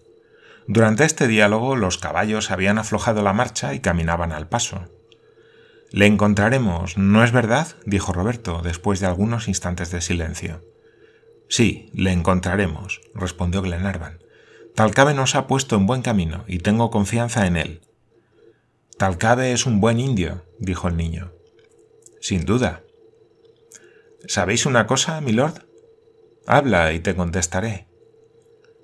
Durante 0.67 1.05
este 1.05 1.29
diálogo 1.29 1.77
los 1.77 1.99
caballos 1.99 2.51
habían 2.51 2.79
aflojado 2.79 3.23
la 3.23 3.33
marcha 3.33 3.75
y 3.75 3.81
caminaban 3.81 4.33
al 4.33 4.49
paso. 4.49 4.89
Le 5.91 6.07
encontraremos, 6.07 6.99
¿no 6.99 7.23
es 7.23 7.33
verdad? 7.33 7.69
dijo 7.87 8.13
Roberto, 8.13 8.63
después 8.63 8.99
de 8.99 9.07
algunos 9.07 9.47
instantes 9.47 9.91
de 9.91 10.01
silencio. 10.01 10.63
Sí, 11.49 11.91
le 11.93 12.11
encontraremos, 12.11 13.01
respondió 13.15 13.63
Glenarvan. 13.63 14.24
Talcabe 14.75 15.15
nos 15.15 15.37
ha 15.37 15.47
puesto 15.47 15.77
en 15.77 15.87
buen 15.87 16.03
camino 16.03 16.45
y 16.49 16.59
tengo 16.59 16.91
confianza 16.91 17.47
en 17.47 17.57
él. 17.57 17.83
Talcabe 18.99 19.53
es 19.53 19.67
un 19.67 19.81
buen 19.81 20.01
indio, 20.01 20.45
dijo 20.59 20.89
el 20.89 20.97
niño. 20.97 21.33
Sin 22.21 22.45
duda. 22.45 22.83
¿Sabéis 24.27 24.67
una 24.67 24.89
cosa, 24.89 25.21
milord? 25.21 25.63
Habla 26.47 26.93
y 26.93 26.99
te 26.99 27.15
contestaré. 27.15 27.87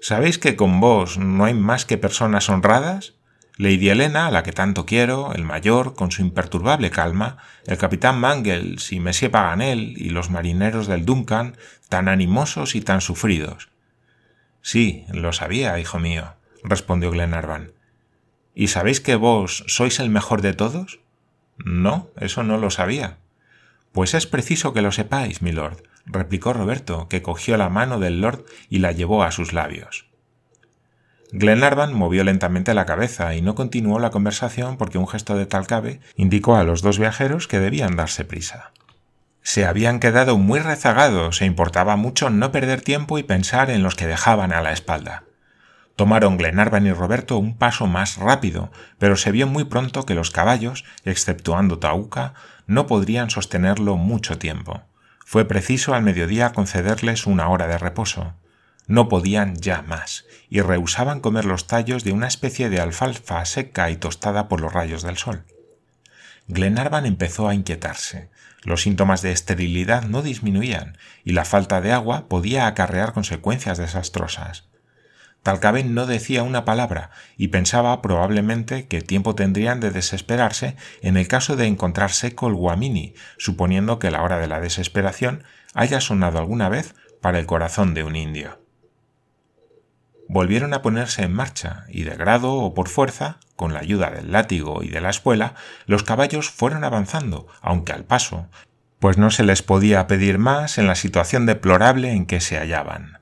¿Sabéis 0.01 0.39
que 0.39 0.55
con 0.55 0.79
vos 0.79 1.19
no 1.19 1.45
hay 1.45 1.55
más 1.55 1.85
que 1.85 1.99
personas 1.99 2.49
honradas? 2.49 3.15
Lady 3.59 3.91
Helena, 3.91 4.29
a 4.29 4.31
la 4.31 4.45
que 4.45 4.53
tanto 4.53 4.87
quiero, 4.87 5.35
el 5.35 5.45
mayor, 5.45 5.95
con 5.95 6.13
su 6.13 6.23
imperturbable 6.23 6.91
calma, 6.91 7.39
el 7.67 7.79
capitán 7.79 8.19
Mangles 8.21 8.93
y 8.93 9.01
Monsieur 9.01 9.33
Paganel 9.33 9.95
y 9.97 10.11
los 10.11 10.31
marineros 10.31 10.87
del 10.87 11.05
Duncan, 11.05 11.57
tan 11.89 12.09
animosos 12.09 12.77
y 12.77 12.81
tan 12.81 13.01
sufridos. 13.01 13.71
Sí, 14.63 15.05
lo 15.13 15.33
sabía, 15.33 15.79
hijo 15.79 15.99
mío, 15.99 16.35
respondió 16.63 17.11
Glenarvan. 17.11 17.73
¿Y 18.55 18.69
sabéis 18.69 19.01
que 19.01 19.17
vos 19.17 19.65
sois 19.69 20.01
el 20.01 20.11
mejor 20.11 20.43
de 20.43 20.53
todos? 20.53 21.01
No, 21.57 22.11
eso 22.17 22.43
no 22.43 22.59
lo 22.59 22.71
sabía. 22.71 23.19
Pues 23.93 24.15
es 24.15 24.27
preciso 24.27 24.73
que 24.73 24.83
lo 24.83 24.93
sepáis, 24.93 25.43
milord, 25.43 25.83
replicó 26.07 26.53
Roberto, 26.53 27.09
que 27.09 27.23
cogió 27.23 27.57
la 27.57 27.69
mano 27.69 27.99
del 27.99 28.21
lord 28.21 28.45
y 28.69 28.79
la 28.79 28.93
llevó 28.93 29.23
a 29.23 29.31
sus 29.31 29.53
labios. 29.53 30.07
Glenarvan 31.33 31.95
movió 31.95 32.25
lentamente 32.25 32.75
la 32.75 32.87
cabeza 32.87 33.35
y 33.35 33.43
no 33.43 33.55
continuó 33.55 34.01
la 34.01 34.11
conversación 34.11 34.77
porque 34.77 34.99
un 34.99 35.07
gesto 35.07 35.37
de 35.37 35.47
Talcabe 35.47 36.01
indicó 36.17 36.57
a 36.57 36.65
los 36.65 36.83
dos 36.83 36.99
viajeros 36.99 37.47
que 37.47 37.61
debían 37.61 37.95
darse 37.95 38.25
prisa. 38.25 38.73
Se 39.43 39.65
habían 39.65 40.01
quedado 40.01 40.37
muy 40.39 40.61
rezagados 40.61 41.41
e 41.41 41.47
importaba 41.47 41.97
mucho 41.97 42.31
no 42.31 42.53
perder 42.53 42.83
tiempo 42.83 43.19
y 43.19 43.23
pensar 43.23 43.71
en 43.71 43.83
los 43.83 43.95
que 43.95 44.07
dejaban 44.07 44.53
a 44.53 44.61
la 44.61 44.73
espalda. 44.73 45.25
Tomaron 45.97 46.39
Glenarvan 46.39 46.87
y 46.87 46.93
Roberto 46.93 47.37
un 47.37 47.59
paso 47.59 47.87
más 47.87 48.17
rápido, 48.17 48.71
pero 48.99 49.17
se 49.17 49.33
vio 49.33 49.47
muy 49.47 49.65
pronto 49.65 50.07
que 50.07 50.15
los 50.15 50.31
caballos, 50.31 50.85
exceptuando 51.05 51.79
Tauca, 51.79 52.35
no 52.67 52.87
podrían 52.87 53.29
sostenerlo 53.29 53.97
mucho 53.97 54.39
tiempo. 54.39 54.83
Fue 55.27 55.45
preciso 55.45 55.95
al 55.95 56.03
mediodía 56.03 56.53
concederles 56.53 57.27
una 57.27 57.49
hora 57.49 57.67
de 57.67 57.79
reposo. 57.79 58.35
No 58.87 59.09
podían 59.09 59.57
ya 59.57 59.83
más, 59.83 60.25
y 60.49 60.61
rehusaban 60.61 61.21
comer 61.21 61.45
los 61.45 61.67
tallos 61.67 62.03
de 62.03 62.13
una 62.13 62.29
especie 62.29 62.71
de 62.71 62.81
alfalfa 62.81 63.45
seca 63.45 63.91
y 63.91 63.97
tostada 63.97 64.49
por 64.49 64.61
los 64.61 64.73
rayos 64.73 65.03
del 65.03 65.19
sol. 65.19 65.45
Glenarvan 66.49 67.07
empezó 67.07 67.47
a 67.47 67.55
inquietarse. 67.55 68.31
Los 68.63 68.83
síntomas 68.83 69.23
de 69.23 69.33
esterilidad 69.33 70.05
no 70.05 70.23
disminuían, 70.23 70.99
y 71.25 71.33
la 71.33 71.45
falta 71.45 71.81
de 71.81 71.93
agua 71.93 72.29
podía 72.29 72.67
acarrear 72.67 73.13
consecuencias 73.13 73.79
desastrosas. 73.79 74.71
Talcabe 75.43 75.85
no 75.85 76.07
decía 76.07 76.43
una 76.43 76.67
palabra 76.67 77.11
y 77.39 77.49
pensaba 77.49 78.03
probablemente 78.03 78.87
qué 78.89 79.01
tiempo 79.01 79.35
tendrían 79.35 79.81
de 79.81 79.91
desesperarse 79.91 80.77
en 81.01 81.17
el 81.17 81.29
caso 81.29 81.57
de 81.57 81.67
encontrar 81.67 82.11
seco 82.11 82.49
el 82.49 82.55
guamini, 82.55 83.15
suponiendo 83.39 83.99
que 83.99 84.11
la 84.11 84.23
hora 84.23 84.39
de 84.39 84.49
la 84.49 84.61
desesperación 84.61 85.45
haya 85.73 86.01
sonado 86.01 86.39
alguna 86.39 86.69
vez 86.69 86.95
para 87.23 87.39
el 87.39 87.47
corazón 87.47 87.95
de 87.95 88.05
un 88.05 88.17
indio. 88.17 88.61
Volvieron 90.29 90.75
a 90.75 90.83
ponerse 90.83 91.23
en 91.23 91.33
marcha 91.33 91.87
y 91.89 92.05
de 92.05 92.17
grado 92.17 92.53
o 92.53 92.75
por 92.75 92.89
fuerza, 92.89 93.41
con 93.61 93.75
la 93.75 93.81
ayuda 93.81 94.09
del 94.09 94.33
látigo 94.33 94.83
y 94.83 94.89
de 94.89 95.03
la 95.03 95.11
espuela, 95.11 95.55
los 95.85 96.03
caballos 96.03 96.49
fueron 96.49 96.83
avanzando, 96.83 97.47
aunque 97.61 97.93
al 97.93 98.05
paso, 98.05 98.49
pues 99.01 99.19
no 99.19 99.31
se 99.31 99.45
les 99.45 99.61
podía 99.61 100.07
pedir 100.07 100.39
más 100.39 100.79
en 100.79 100.87
la 100.87 100.95
situación 100.95 101.45
deplorable 101.45 102.11
en 102.11 102.25
que 102.25 102.41
se 102.41 102.57
hallaban. 102.57 103.19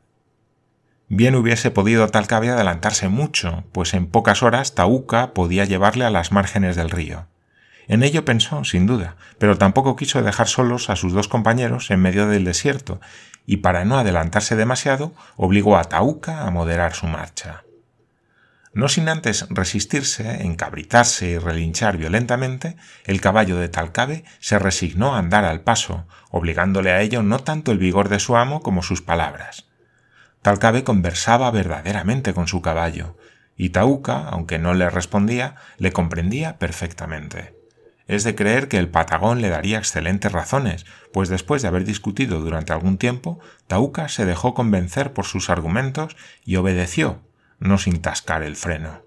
Bien 1.09 1.35
hubiese 1.35 1.73
podido 1.73 2.07
Talcabe 2.07 2.51
adelantarse 2.51 3.09
mucho, 3.09 3.65
pues 3.73 3.95
en 3.95 4.07
pocas 4.07 4.45
horas 4.45 4.77
Tauca 4.77 5.35
podía 5.35 5.65
llevarle 5.65 6.05
a 6.05 6.11
las 6.11 6.31
márgenes 6.31 6.77
del 6.77 6.91
río. 6.91 7.27
En 7.89 8.05
ello 8.05 8.25
pensó, 8.25 8.63
sin 8.63 8.87
duda, 8.87 9.17
pero 9.41 9.59
tampoco 9.59 9.97
quiso 9.97 10.23
dejar 10.23 10.47
solos 10.47 10.89
a 10.89 10.95
sus 10.95 11.13
dos 11.13 11.27
compañeros 11.27 11.91
en 11.91 12.01
medio 12.01 12.29
del 12.29 12.45
desierto, 12.45 13.01
y 13.45 13.57
para 13.57 13.85
no 13.85 13.99
adelantarse 13.99 14.55
demasiado, 14.55 15.15
obligó 15.35 15.77
a 15.77 15.83
Tauca 15.83 16.47
a 16.47 16.51
moderar 16.53 16.95
su 16.95 17.09
marcha. 17.09 17.65
No 18.79 18.89
sin 18.89 19.09
antes 19.09 19.45
resistirse, 19.51 20.45
encabritarse 20.45 21.31
y 21.31 21.39
relinchar 21.39 21.97
violentamente, 21.97 22.77
el 23.07 23.21
caballo 23.21 23.57
de 23.57 23.69
Talcabe 23.69 24.23
se 24.39 24.57
resignó 24.57 25.17
a 25.17 25.19
andar 25.19 25.45
al 25.45 25.63
paso, 25.63 26.07
obligándole 26.31 26.93
a 26.93 27.01
ello 27.01 27.25
no 27.25 27.41
tanto 27.41 27.73
el 27.73 27.79
vigor 27.79 28.09
de 28.09 28.21
su 28.21 28.37
amo 28.37 28.63
como 28.63 28.85
sus 28.85 29.03
palabras. 29.03 29.67
Talcabe 30.43 30.85
conversaba 30.85 31.51
verdaderamente 31.51 32.33
con 32.35 32.47
su 32.47 32.63
caballo, 32.63 33.17
y 33.57 33.71
Tauca, 33.71 34.29
aunque 34.29 34.61
no 34.61 34.75
le 34.75 34.89
respondía, 34.89 35.57
le 35.79 35.91
comprendía 35.91 36.61
perfectamente. 36.61 37.57
Es 38.07 38.23
de 38.23 38.37
creer 38.37 38.69
que 38.69 38.79
el 38.79 38.89
Patagón 38.89 39.41
le 39.41 39.49
daría 39.49 39.79
excelentes 39.79 40.31
razones, 40.31 40.87
pues 41.13 41.29
después 41.29 41.63
de 41.63 41.69
haber 41.69 41.83
discutido 41.83 42.39
durante 42.39 42.73
algún 42.73 42.97
tiempo, 42.97 43.41
Tauca 43.67 44.07
se 44.09 44.25
dejó 44.25 44.55
convencer 44.55 45.13
por 45.13 45.25
sus 45.25 45.51
argumentos 45.51 46.17
y 46.45 46.55
obedeció, 46.55 47.25
no 47.59 47.79
sin 47.79 48.01
tascar 48.01 48.43
el 48.43 48.57
freno. 48.57 49.03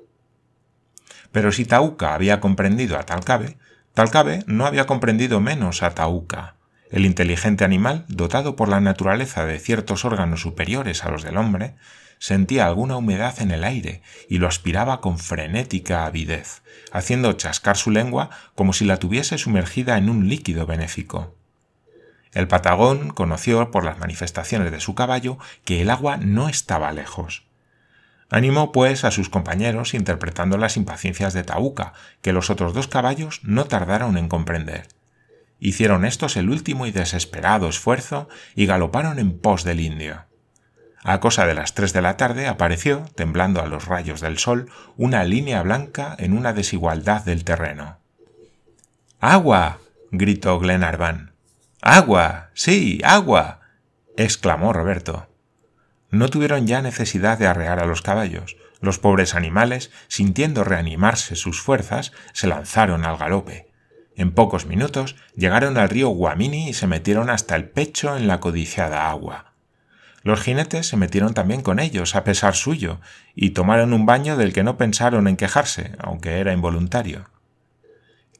Pero 1.31 1.51
si 1.51 1.65
Tauca 1.65 2.13
había 2.13 2.39
comprendido 2.39 2.97
a 2.97 3.03
Talcabe, 3.03 3.57
Talcabe 3.93 4.43
no 4.47 4.65
había 4.65 4.85
comprendido 4.85 5.39
menos 5.39 5.83
a 5.83 5.91
Tauca. 5.91 6.55
El 6.89 7.05
inteligente 7.05 7.63
animal, 7.63 8.05
dotado 8.09 8.55
por 8.55 8.67
la 8.67 8.81
naturaleza 8.81 9.45
de 9.45 9.59
ciertos 9.59 10.03
órganos 10.03 10.41
superiores 10.41 11.05
a 11.05 11.11
los 11.11 11.23
del 11.23 11.37
hombre, 11.37 11.75
sentía 12.19 12.67
alguna 12.67 12.97
humedad 12.97 13.41
en 13.41 13.51
el 13.51 13.63
aire 13.63 14.01
y 14.29 14.37
lo 14.37 14.47
aspiraba 14.47 15.01
con 15.01 15.17
frenética 15.17 16.05
avidez, 16.05 16.61
haciendo 16.91 17.33
chascar 17.33 17.77
su 17.77 17.91
lengua 17.91 18.29
como 18.55 18.73
si 18.73 18.85
la 18.85 18.97
tuviese 18.97 19.37
sumergida 19.37 19.97
en 19.97 20.09
un 20.09 20.27
líquido 20.27 20.65
benéfico. 20.65 21.35
El 22.33 22.47
patagón 22.47 23.09
conoció 23.09 23.71
por 23.71 23.83
las 23.83 23.97
manifestaciones 23.97 24.71
de 24.71 24.79
su 24.79 24.95
caballo 24.95 25.37
que 25.65 25.81
el 25.81 25.89
agua 25.89 26.17
no 26.17 26.47
estaba 26.47 26.91
lejos. 26.91 27.43
Animó 28.31 28.71
pues 28.71 29.03
a 29.03 29.11
sus 29.11 29.29
compañeros 29.29 29.93
interpretando 29.93 30.57
las 30.57 30.77
impaciencias 30.77 31.33
de 31.33 31.43
Tauca, 31.43 31.91
que 32.21 32.31
los 32.31 32.49
otros 32.49 32.73
dos 32.73 32.87
caballos 32.87 33.41
no 33.43 33.65
tardaron 33.65 34.17
en 34.17 34.29
comprender. 34.29 34.87
Hicieron 35.59 36.05
estos 36.05 36.37
el 36.37 36.49
último 36.49 36.87
y 36.87 36.91
desesperado 36.91 37.67
esfuerzo 37.67 38.29
y 38.55 38.65
galoparon 38.65 39.19
en 39.19 39.37
pos 39.37 39.65
del 39.65 39.81
indio. 39.81 40.23
A 41.03 41.19
cosa 41.19 41.45
de 41.45 41.55
las 41.55 41.73
tres 41.73 41.91
de 41.91 42.01
la 42.01 42.15
tarde 42.15 42.47
apareció, 42.47 43.03
temblando 43.15 43.61
a 43.61 43.67
los 43.67 43.85
rayos 43.85 44.21
del 44.21 44.37
sol, 44.37 44.71
una 44.95 45.25
línea 45.25 45.61
blanca 45.61 46.15
en 46.17 46.31
una 46.31 46.53
desigualdad 46.53 47.25
del 47.25 47.43
terreno. 47.43 47.97
¡Agua! 49.19 49.79
gritó 50.11 50.57
Glenarvan. 50.57 51.33
¡Agua! 51.81 52.49
¡Sí! 52.53 53.01
¡Agua! 53.03 53.59
exclamó 54.15 54.71
Roberto. 54.71 55.30
No 56.11 56.27
tuvieron 56.27 56.67
ya 56.67 56.81
necesidad 56.81 57.37
de 57.39 57.47
arrear 57.47 57.79
a 57.79 57.85
los 57.85 58.01
caballos. 58.01 58.57
Los 58.81 58.99
pobres 58.99 59.33
animales, 59.33 59.91
sintiendo 60.09 60.65
reanimarse 60.65 61.37
sus 61.37 61.61
fuerzas, 61.61 62.11
se 62.33 62.47
lanzaron 62.47 63.05
al 63.05 63.17
galope. 63.17 63.71
En 64.17 64.31
pocos 64.31 64.65
minutos 64.65 65.15
llegaron 65.35 65.77
al 65.77 65.89
río 65.89 66.09
Guamini 66.09 66.69
y 66.69 66.73
se 66.73 66.85
metieron 66.85 67.29
hasta 67.29 67.55
el 67.55 67.69
pecho 67.69 68.17
en 68.17 68.27
la 68.27 68.41
codiciada 68.41 69.09
agua. 69.09 69.53
Los 70.21 70.41
jinetes 70.41 70.85
se 70.87 70.97
metieron 70.97 71.33
también 71.33 71.61
con 71.61 71.79
ellos, 71.79 72.15
a 72.15 72.25
pesar 72.25 72.55
suyo, 72.55 72.99
y 73.33 73.51
tomaron 73.51 73.93
un 73.93 74.05
baño 74.05 74.35
del 74.35 74.51
que 74.51 74.63
no 74.63 74.77
pensaron 74.77 75.29
en 75.29 75.37
quejarse, 75.37 75.93
aunque 75.97 76.39
era 76.39 76.51
involuntario. 76.51 77.29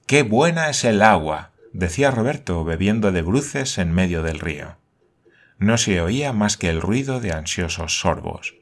¡Qué 0.06 0.24
buena 0.24 0.70
es 0.70 0.84
el 0.84 1.02
agua! 1.02 1.52
decía 1.72 2.12
Roberto, 2.12 2.66
bebiendo 2.66 3.14
de 3.14 3.22
bruces 3.22 3.78
en 3.78 3.94
medio 3.94 4.24
del 4.24 4.40
río 4.40 4.81
no 5.62 5.78
se 5.78 6.02
oía 6.02 6.34
más 6.34 6.58
que 6.58 6.70
el 6.70 6.82
ruido 6.82 7.20
de 7.20 7.34
ansiosos 7.34 8.00
sorbos. 8.00 8.56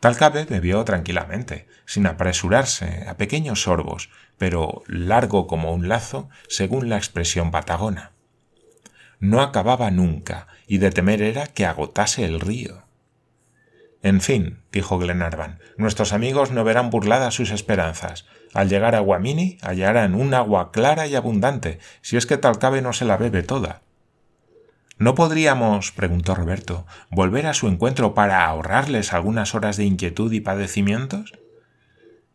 Talcabe 0.00 0.44
bebió 0.44 0.84
tranquilamente, 0.84 1.68
sin 1.86 2.08
apresurarse, 2.08 3.06
a 3.08 3.16
pequeños 3.16 3.62
sorbos, 3.62 4.10
pero 4.36 4.82
largo 4.88 5.46
como 5.46 5.72
un 5.72 5.88
lazo, 5.88 6.28
según 6.48 6.88
la 6.88 6.96
expresión 6.96 7.52
patagona. 7.52 8.10
No 9.20 9.42
acababa 9.42 9.92
nunca, 9.92 10.48
y 10.66 10.78
de 10.78 10.90
temer 10.90 11.22
era 11.22 11.46
que 11.46 11.66
agotase 11.66 12.24
el 12.24 12.40
río. 12.40 12.82
En 14.02 14.20
fin, 14.20 14.58
dijo 14.72 14.98
Glenarvan, 14.98 15.60
nuestros 15.76 16.12
amigos 16.12 16.50
no 16.50 16.64
verán 16.64 16.90
burladas 16.90 17.34
sus 17.34 17.52
esperanzas. 17.52 18.26
Al 18.52 18.68
llegar 18.68 18.96
a 18.96 19.00
Guamini 19.00 19.58
hallarán 19.62 20.16
un 20.16 20.34
agua 20.34 20.72
clara 20.72 21.06
y 21.06 21.14
abundante, 21.14 21.78
si 22.02 22.16
es 22.16 22.26
que 22.26 22.38
Talcabe 22.38 22.82
no 22.82 22.92
se 22.92 23.04
la 23.04 23.16
bebe 23.16 23.44
toda. 23.44 23.83
¿No 24.96 25.16
podríamos, 25.16 25.90
preguntó 25.90 26.34
Roberto, 26.36 26.86
volver 27.10 27.46
a 27.46 27.54
su 27.54 27.66
encuentro 27.66 28.14
para 28.14 28.44
ahorrarles 28.44 29.12
algunas 29.12 29.54
horas 29.54 29.76
de 29.76 29.84
inquietud 29.84 30.32
y 30.32 30.40
padecimientos? 30.40 31.32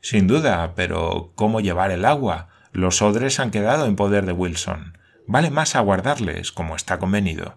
Sin 0.02 0.28
duda, 0.28 0.74
pero 0.76 1.32
¿cómo 1.36 1.62
llevar 1.62 1.92
el 1.92 2.04
agua? 2.04 2.50
Los 2.74 3.02
odres 3.02 3.40
han 3.40 3.52
quedado 3.52 3.86
en 3.86 3.96
poder 3.96 4.26
de 4.26 4.34
Wilson. 4.34 4.98
Vale 5.26 5.52
más 5.52 5.76
aguardarles, 5.76 6.52
como 6.52 6.76
está 6.76 7.00
convenido. 7.00 7.56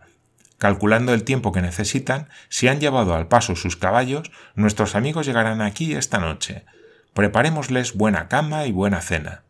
Calculando 0.58 1.14
el 1.14 1.24
tiempo 1.24 1.50
que 1.50 1.62
necesitan, 1.62 2.28
si 2.48 2.68
han 2.68 2.78
llevado 2.78 3.14
al 3.14 3.26
paso 3.26 3.56
sus 3.56 3.76
caballos, 3.76 4.30
nuestros 4.54 4.94
amigos 4.94 5.26
llegarán 5.26 5.60
aquí 5.60 5.94
esta 5.94 6.18
noche. 6.18 6.64
Preparémosles 7.12 7.94
buena 7.94 8.28
cama 8.28 8.66
y 8.66 8.72
buena 8.72 9.00
cena. 9.00 9.42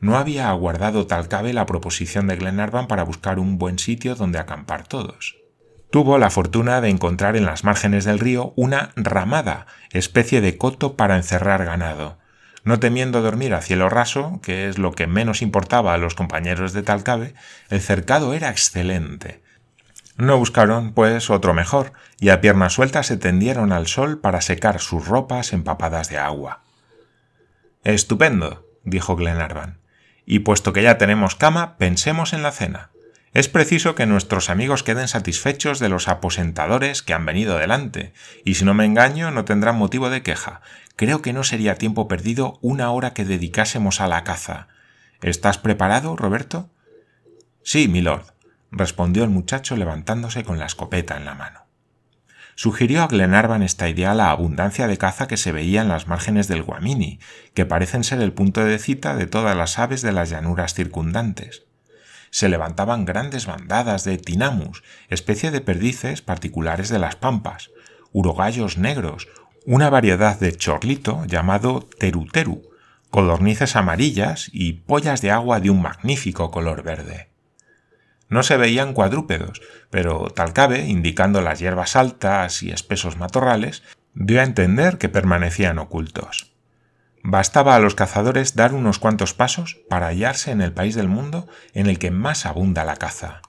No 0.00 0.16
había 0.16 0.48
aguardado 0.48 1.06
Talcabe 1.06 1.52
la 1.52 1.66
proposición 1.66 2.28
de 2.28 2.36
Glenarvan 2.36 2.86
para 2.86 3.02
buscar 3.02 3.38
un 3.38 3.58
buen 3.58 3.78
sitio 3.78 4.14
donde 4.14 4.38
acampar 4.38 4.86
todos. 4.86 5.36
Tuvo 5.90 6.18
la 6.18 6.30
fortuna 6.30 6.80
de 6.80 6.90
encontrar 6.90 7.36
en 7.36 7.46
las 7.46 7.64
márgenes 7.64 8.04
del 8.04 8.18
río 8.18 8.52
una 8.56 8.90
ramada, 8.94 9.66
especie 9.90 10.40
de 10.40 10.56
coto 10.56 10.96
para 10.96 11.16
encerrar 11.16 11.64
ganado. 11.64 12.18
No 12.62 12.78
temiendo 12.78 13.22
dormir 13.22 13.54
a 13.54 13.62
cielo 13.62 13.88
raso, 13.88 14.40
que 14.42 14.68
es 14.68 14.78
lo 14.78 14.92
que 14.92 15.06
menos 15.06 15.42
importaba 15.42 15.94
a 15.94 15.98
los 15.98 16.14
compañeros 16.14 16.72
de 16.72 16.82
Talcabe, 16.82 17.34
el 17.70 17.80
cercado 17.80 18.34
era 18.34 18.50
excelente. 18.50 19.42
No 20.16 20.36
buscaron, 20.36 20.92
pues, 20.92 21.30
otro 21.30 21.54
mejor, 21.54 21.92
y 22.20 22.28
a 22.28 22.40
pierna 22.40 22.68
suelta 22.68 23.02
se 23.02 23.16
tendieron 23.16 23.72
al 23.72 23.86
sol 23.86 24.20
para 24.20 24.42
secar 24.42 24.80
sus 24.80 25.06
ropas 25.08 25.52
empapadas 25.52 26.08
de 26.10 26.18
agua. 26.18 26.62
Estupendo, 27.84 28.66
dijo 28.84 29.16
Glenarvan. 29.16 29.78
Y 30.30 30.40
puesto 30.40 30.74
que 30.74 30.82
ya 30.82 30.98
tenemos 30.98 31.36
cama, 31.36 31.78
pensemos 31.78 32.34
en 32.34 32.42
la 32.42 32.52
cena. 32.52 32.90
Es 33.32 33.48
preciso 33.48 33.94
que 33.94 34.04
nuestros 34.04 34.50
amigos 34.50 34.82
queden 34.82 35.08
satisfechos 35.08 35.78
de 35.78 35.88
los 35.88 36.06
aposentadores 36.06 37.02
que 37.02 37.14
han 37.14 37.24
venido 37.24 37.56
delante, 37.56 38.12
y 38.44 38.56
si 38.56 38.66
no 38.66 38.74
me 38.74 38.84
engaño 38.84 39.30
no 39.30 39.46
tendrán 39.46 39.76
motivo 39.76 40.10
de 40.10 40.22
queja. 40.22 40.60
Creo 40.96 41.22
que 41.22 41.32
no 41.32 41.44
sería 41.44 41.76
tiempo 41.76 42.08
perdido 42.08 42.58
una 42.60 42.90
hora 42.90 43.14
que 43.14 43.24
dedicásemos 43.24 44.02
a 44.02 44.06
la 44.06 44.22
caza. 44.22 44.68
¿Estás 45.22 45.56
preparado, 45.56 46.14
Roberto? 46.14 46.68
Sí, 47.62 47.88
milord, 47.88 48.26
respondió 48.70 49.24
el 49.24 49.30
muchacho 49.30 49.76
levantándose 49.76 50.44
con 50.44 50.58
la 50.58 50.66
escopeta 50.66 51.16
en 51.16 51.24
la 51.24 51.36
mano 51.36 51.67
sugirió 52.58 53.04
a 53.04 53.06
Glenarvan 53.06 53.62
esta 53.62 53.88
idea 53.88 54.14
la 54.14 54.32
abundancia 54.32 54.88
de 54.88 54.98
caza 54.98 55.28
que 55.28 55.36
se 55.36 55.52
veía 55.52 55.80
en 55.80 55.86
las 55.86 56.08
márgenes 56.08 56.48
del 56.48 56.64
Guamini, 56.64 57.20
que 57.54 57.64
parecen 57.64 58.02
ser 58.02 58.20
el 58.20 58.32
punto 58.32 58.64
de 58.64 58.80
cita 58.80 59.14
de 59.14 59.28
todas 59.28 59.56
las 59.56 59.78
aves 59.78 60.02
de 60.02 60.10
las 60.10 60.28
llanuras 60.28 60.74
circundantes. 60.74 61.66
Se 62.30 62.48
levantaban 62.48 63.04
grandes 63.04 63.46
bandadas 63.46 64.02
de 64.02 64.18
tinamus, 64.18 64.82
especie 65.08 65.52
de 65.52 65.60
perdices 65.60 66.20
particulares 66.20 66.88
de 66.88 66.98
las 66.98 67.14
pampas, 67.14 67.70
urogallos 68.10 68.76
negros, 68.76 69.28
una 69.64 69.88
variedad 69.88 70.36
de 70.40 70.52
chorlito 70.56 71.26
llamado 71.26 71.88
teruteru, 72.00 72.68
codornices 73.08 73.76
amarillas 73.76 74.50
y 74.52 74.72
pollas 74.72 75.22
de 75.22 75.30
agua 75.30 75.60
de 75.60 75.70
un 75.70 75.80
magnífico 75.80 76.50
color 76.50 76.82
verde. 76.82 77.27
No 78.28 78.42
se 78.42 78.56
veían 78.56 78.92
cuadrúpedos, 78.92 79.62
pero 79.90 80.28
Talcabe, 80.30 80.86
indicando 80.86 81.40
las 81.40 81.60
hierbas 81.60 81.96
altas 81.96 82.62
y 82.62 82.70
espesos 82.70 83.16
matorrales, 83.16 83.82
dio 84.14 84.40
a 84.40 84.44
entender 84.44 84.98
que 84.98 85.08
permanecían 85.08 85.78
ocultos. 85.78 86.52
Bastaba 87.22 87.74
a 87.74 87.78
los 87.80 87.94
cazadores 87.94 88.54
dar 88.54 88.74
unos 88.74 88.98
cuantos 88.98 89.34
pasos 89.34 89.78
para 89.88 90.06
hallarse 90.06 90.50
en 90.50 90.60
el 90.60 90.72
país 90.72 90.94
del 90.94 91.08
mundo 91.08 91.48
en 91.74 91.86
el 91.86 91.98
que 91.98 92.10
más 92.10 92.46
abunda 92.46 92.84
la 92.84 92.96
caza. 92.96 93.42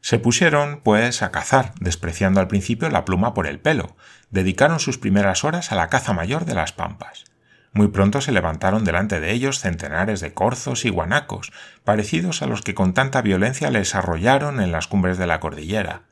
Se 0.00 0.18
pusieron, 0.18 0.80
pues, 0.82 1.22
a 1.22 1.30
cazar, 1.30 1.72
despreciando 1.78 2.40
al 2.40 2.48
principio 2.48 2.88
la 2.88 3.04
pluma 3.04 3.34
por 3.34 3.46
el 3.46 3.60
pelo, 3.60 3.96
dedicaron 4.30 4.80
sus 4.80 4.98
primeras 4.98 5.44
horas 5.44 5.72
a 5.72 5.76
la 5.76 5.88
caza 5.88 6.12
mayor 6.12 6.46
de 6.46 6.54
las 6.54 6.72
pampas. 6.72 7.24
Muy 7.72 7.88
pronto 7.88 8.20
se 8.20 8.32
levantaron 8.32 8.84
delante 8.84 9.20
de 9.20 9.32
ellos 9.32 9.60
centenares 9.60 10.20
de 10.20 10.34
corzos 10.34 10.84
y 10.84 10.90
guanacos, 10.90 11.52
parecidos 11.84 12.42
a 12.42 12.46
los 12.46 12.62
que 12.62 12.74
con 12.74 12.94
tanta 12.94 13.22
violencia 13.22 13.70
les 13.70 13.94
arrollaron 13.94 14.60
en 14.60 14.72
las 14.72 14.88
cumbres 14.88 15.18
de 15.18 15.28
la 15.28 15.38
cordillera. 15.38 16.02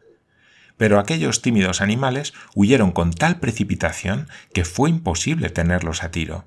Pero 0.77 1.01
aquellos 1.01 1.43
tímidos 1.43 1.81
animales 1.81 2.33
huyeron 2.55 2.93
con 2.93 3.13
tal 3.13 3.41
precipitación 3.41 4.29
que 4.55 4.65
fue 4.65 4.91
imposible 4.91 5.51
tenerlos 5.51 6.05
a 6.05 6.13
tiro. 6.13 6.45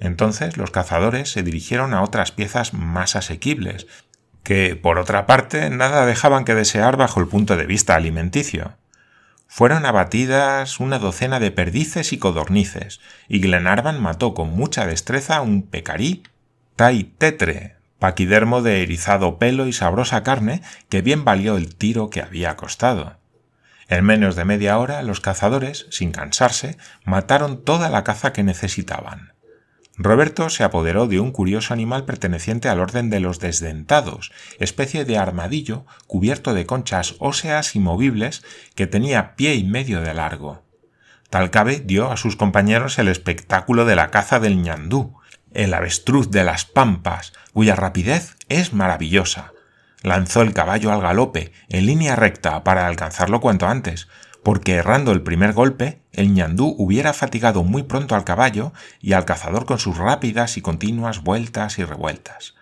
Entonces 0.00 0.56
los 0.56 0.70
cazadores 0.70 1.30
se 1.30 1.42
dirigieron 1.42 1.92
a 1.92 2.02
otras 2.02 2.32
piezas 2.32 2.72
más 2.72 3.16
asequibles, 3.16 3.86
que, 4.42 4.76
por 4.76 4.98
otra 4.98 5.26
parte, 5.26 5.68
nada 5.68 6.06
dejaban 6.06 6.46
que 6.46 6.54
desear 6.54 6.96
bajo 6.96 7.20
el 7.20 7.26
punto 7.26 7.54
de 7.56 7.66
vista 7.66 7.94
alimenticio. 7.94 8.77
Fueron 9.48 9.86
abatidas 9.86 10.78
una 10.78 10.98
docena 10.98 11.40
de 11.40 11.50
perdices 11.50 12.12
y 12.12 12.18
codornices, 12.18 13.00
y 13.28 13.40
Glenarvan 13.40 14.00
mató 14.00 14.34
con 14.34 14.50
mucha 14.50 14.86
destreza 14.86 15.40
un 15.40 15.62
pecarí, 15.62 16.22
tai 16.76 17.04
tetre, 17.04 17.76
paquidermo 17.98 18.62
de 18.62 18.82
erizado 18.82 19.38
pelo 19.38 19.66
y 19.66 19.72
sabrosa 19.72 20.22
carne 20.22 20.62
que 20.90 21.02
bien 21.02 21.24
valió 21.24 21.56
el 21.56 21.74
tiro 21.74 22.10
que 22.10 22.20
había 22.20 22.56
costado. 22.56 23.18
En 23.88 24.04
menos 24.04 24.36
de 24.36 24.44
media 24.44 24.78
hora 24.78 25.02
los 25.02 25.20
cazadores, 25.20 25.86
sin 25.90 26.12
cansarse, 26.12 26.76
mataron 27.04 27.64
toda 27.64 27.88
la 27.88 28.04
caza 28.04 28.34
que 28.34 28.42
necesitaban. 28.42 29.32
Roberto 29.98 30.48
se 30.48 30.62
apoderó 30.62 31.08
de 31.08 31.18
un 31.18 31.32
curioso 31.32 31.74
animal 31.74 32.04
perteneciente 32.04 32.68
al 32.68 32.78
orden 32.78 33.10
de 33.10 33.18
los 33.18 33.40
desdentados, 33.40 34.30
especie 34.60 35.04
de 35.04 35.18
armadillo 35.18 35.86
cubierto 36.06 36.54
de 36.54 36.66
conchas 36.66 37.16
óseas 37.18 37.74
y 37.74 37.80
movibles 37.80 38.44
que 38.76 38.86
tenía 38.86 39.34
pie 39.34 39.56
y 39.56 39.64
medio 39.64 40.00
de 40.00 40.14
largo. 40.14 40.62
Talcabe 41.30 41.80
dio 41.80 42.12
a 42.12 42.16
sus 42.16 42.36
compañeros 42.36 42.98
el 43.00 43.08
espectáculo 43.08 43.84
de 43.84 43.96
la 43.96 44.10
caza 44.10 44.38
del 44.38 44.62
ñandú, 44.62 45.18
el 45.52 45.74
avestruz 45.74 46.30
de 46.30 46.44
las 46.44 46.64
pampas, 46.64 47.32
cuya 47.52 47.74
rapidez 47.74 48.36
es 48.48 48.72
maravillosa. 48.72 49.52
lanzó 50.02 50.42
el 50.42 50.54
caballo 50.54 50.92
al 50.92 51.00
galope, 51.00 51.52
en 51.68 51.86
línea 51.86 52.14
recta, 52.14 52.62
para 52.62 52.86
alcanzarlo 52.86 53.40
cuanto 53.40 53.66
antes, 53.66 54.06
porque 54.42 54.74
errando 54.74 55.12
el 55.12 55.22
primer 55.22 55.52
golpe, 55.52 56.00
el 56.12 56.32
ñandú 56.32 56.74
hubiera 56.78 57.12
fatigado 57.12 57.64
muy 57.64 57.82
pronto 57.82 58.14
al 58.14 58.24
caballo 58.24 58.72
y 59.00 59.12
al 59.12 59.24
cazador 59.24 59.66
con 59.66 59.78
sus 59.78 59.98
rápidas 59.98 60.56
y 60.56 60.62
continuas 60.62 61.22
vueltas 61.22 61.78
y 61.78 61.84
revueltas. 61.84 62.54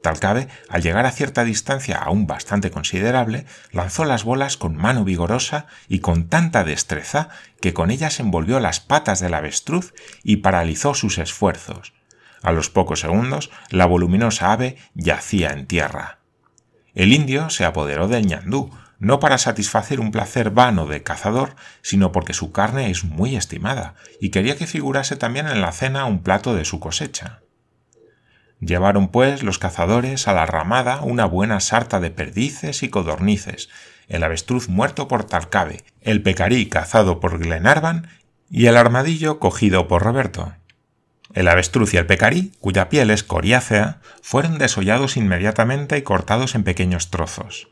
Talcabe, 0.00 0.48
al 0.70 0.82
llegar 0.82 1.04
a 1.04 1.12
cierta 1.12 1.44
distancia 1.44 1.98
aún 1.98 2.26
bastante 2.26 2.70
considerable, 2.70 3.44
lanzó 3.70 4.04
las 4.04 4.24
bolas 4.24 4.56
con 4.56 4.74
mano 4.74 5.04
vigorosa 5.04 5.66
y 5.88 5.98
con 5.98 6.28
tanta 6.28 6.64
destreza 6.64 7.28
que 7.60 7.74
con 7.74 7.90
ellas 7.90 8.18
envolvió 8.18 8.60
las 8.60 8.80
patas 8.80 9.20
del 9.20 9.34
avestruz 9.34 9.92
y 10.22 10.36
paralizó 10.36 10.94
sus 10.94 11.18
esfuerzos. 11.18 11.92
A 12.42 12.52
los 12.52 12.70
pocos 12.70 13.00
segundos, 13.00 13.50
la 13.68 13.84
voluminosa 13.84 14.52
ave 14.52 14.76
yacía 14.94 15.50
en 15.50 15.66
tierra. 15.66 16.18
El 16.94 17.12
indio 17.12 17.50
se 17.50 17.66
apoderó 17.66 18.08
del 18.08 18.26
ñandú, 18.26 18.70
no 19.00 19.18
para 19.18 19.38
satisfacer 19.38 19.98
un 19.98 20.12
placer 20.12 20.50
vano 20.50 20.86
de 20.86 21.02
cazador, 21.02 21.56
sino 21.82 22.12
porque 22.12 22.34
su 22.34 22.52
carne 22.52 22.90
es 22.90 23.02
muy 23.02 23.34
estimada, 23.34 23.94
y 24.20 24.28
quería 24.28 24.56
que 24.56 24.66
figurase 24.66 25.16
también 25.16 25.48
en 25.48 25.62
la 25.62 25.72
cena 25.72 26.04
un 26.04 26.22
plato 26.22 26.54
de 26.54 26.66
su 26.66 26.78
cosecha. 26.78 27.40
Llevaron 28.60 29.08
pues 29.08 29.42
los 29.42 29.58
cazadores 29.58 30.28
a 30.28 30.34
la 30.34 30.44
ramada 30.44 31.00
una 31.00 31.24
buena 31.24 31.60
sarta 31.60 31.98
de 31.98 32.10
perdices 32.10 32.82
y 32.82 32.90
codornices, 32.90 33.70
el 34.06 34.22
avestruz 34.22 34.68
muerto 34.68 35.08
por 35.08 35.24
Talcabe, 35.24 35.82
el 36.02 36.22
pecarí 36.22 36.68
cazado 36.68 37.20
por 37.20 37.38
Glenarvan 37.38 38.08
y 38.50 38.66
el 38.66 38.76
armadillo 38.76 39.38
cogido 39.38 39.88
por 39.88 40.02
Roberto. 40.02 40.52
El 41.32 41.48
avestruz 41.48 41.94
y 41.94 41.96
el 41.96 42.06
pecarí, 42.06 42.52
cuya 42.60 42.90
piel 42.90 43.10
es 43.10 43.22
coriácea, 43.22 44.00
fueron 44.20 44.58
desollados 44.58 45.16
inmediatamente 45.16 45.96
y 45.96 46.02
cortados 46.02 46.54
en 46.54 46.64
pequeños 46.64 47.10
trozos. 47.10 47.68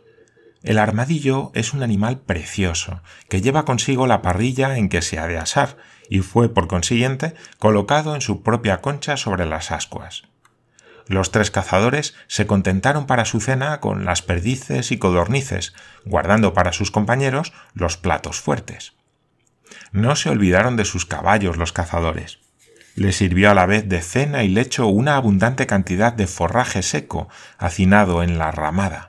El 0.62 0.78
armadillo 0.78 1.52
es 1.54 1.72
un 1.72 1.82
animal 1.82 2.18
precioso, 2.18 3.00
que 3.28 3.40
lleva 3.40 3.64
consigo 3.64 4.06
la 4.06 4.22
parrilla 4.22 4.76
en 4.76 4.88
que 4.88 5.02
se 5.02 5.18
ha 5.18 5.26
de 5.26 5.38
asar, 5.38 5.76
y 6.10 6.20
fue, 6.20 6.52
por 6.52 6.66
consiguiente, 6.66 7.34
colocado 7.58 8.14
en 8.14 8.20
su 8.20 8.42
propia 8.42 8.80
concha 8.80 9.16
sobre 9.16 9.46
las 9.46 9.70
ascuas. 9.70 10.24
Los 11.06 11.30
tres 11.30 11.50
cazadores 11.50 12.14
se 12.26 12.46
contentaron 12.46 13.06
para 13.06 13.24
su 13.24 13.40
cena 13.40 13.80
con 13.80 14.04
las 14.04 14.20
perdices 14.20 14.92
y 14.92 14.98
codornices, 14.98 15.74
guardando 16.04 16.52
para 16.52 16.72
sus 16.72 16.90
compañeros 16.90 17.52
los 17.72 17.96
platos 17.96 18.40
fuertes. 18.40 18.92
No 19.92 20.16
se 20.16 20.28
olvidaron 20.28 20.76
de 20.76 20.84
sus 20.84 21.06
caballos 21.06 21.56
los 21.56 21.72
cazadores. 21.72 22.40
Les 22.94 23.16
sirvió 23.16 23.50
a 23.50 23.54
la 23.54 23.64
vez 23.64 23.88
de 23.88 24.02
cena 24.02 24.42
y 24.42 24.48
lecho 24.48 24.86
una 24.86 25.16
abundante 25.16 25.66
cantidad 25.66 26.12
de 26.12 26.26
forraje 26.26 26.82
seco 26.82 27.28
hacinado 27.58 28.22
en 28.22 28.38
la 28.38 28.50
ramada. 28.50 29.07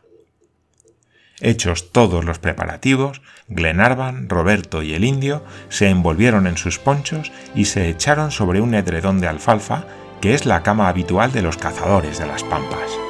Hechos 1.42 1.92
todos 1.92 2.26
los 2.26 2.40
preparativos, 2.40 3.22
Glenarvan, 3.48 4.30
Roberto 4.30 4.84
y 4.84 4.94
el 4.94 5.04
indio 5.04 5.44
se 5.70 5.90
envolvieron 5.90 6.48
en 6.48 6.58
sus 6.58 6.80
ponchos 6.80 7.32
y 7.56 7.66
se 7.66 7.90
echaron 7.90 8.32
sobre 8.32 8.62
un 8.62 8.74
edredón 8.74 9.20
de 9.22 9.28
alfalfa 9.28 9.86
que 10.22 10.34
es 10.34 10.46
la 10.46 10.64
cama 10.64 10.90
habitual 10.90 11.32
de 11.32 11.42
los 11.42 11.58
cazadores 11.58 12.20
de 12.20 12.28
las 12.28 12.44
pampas. 12.44 13.09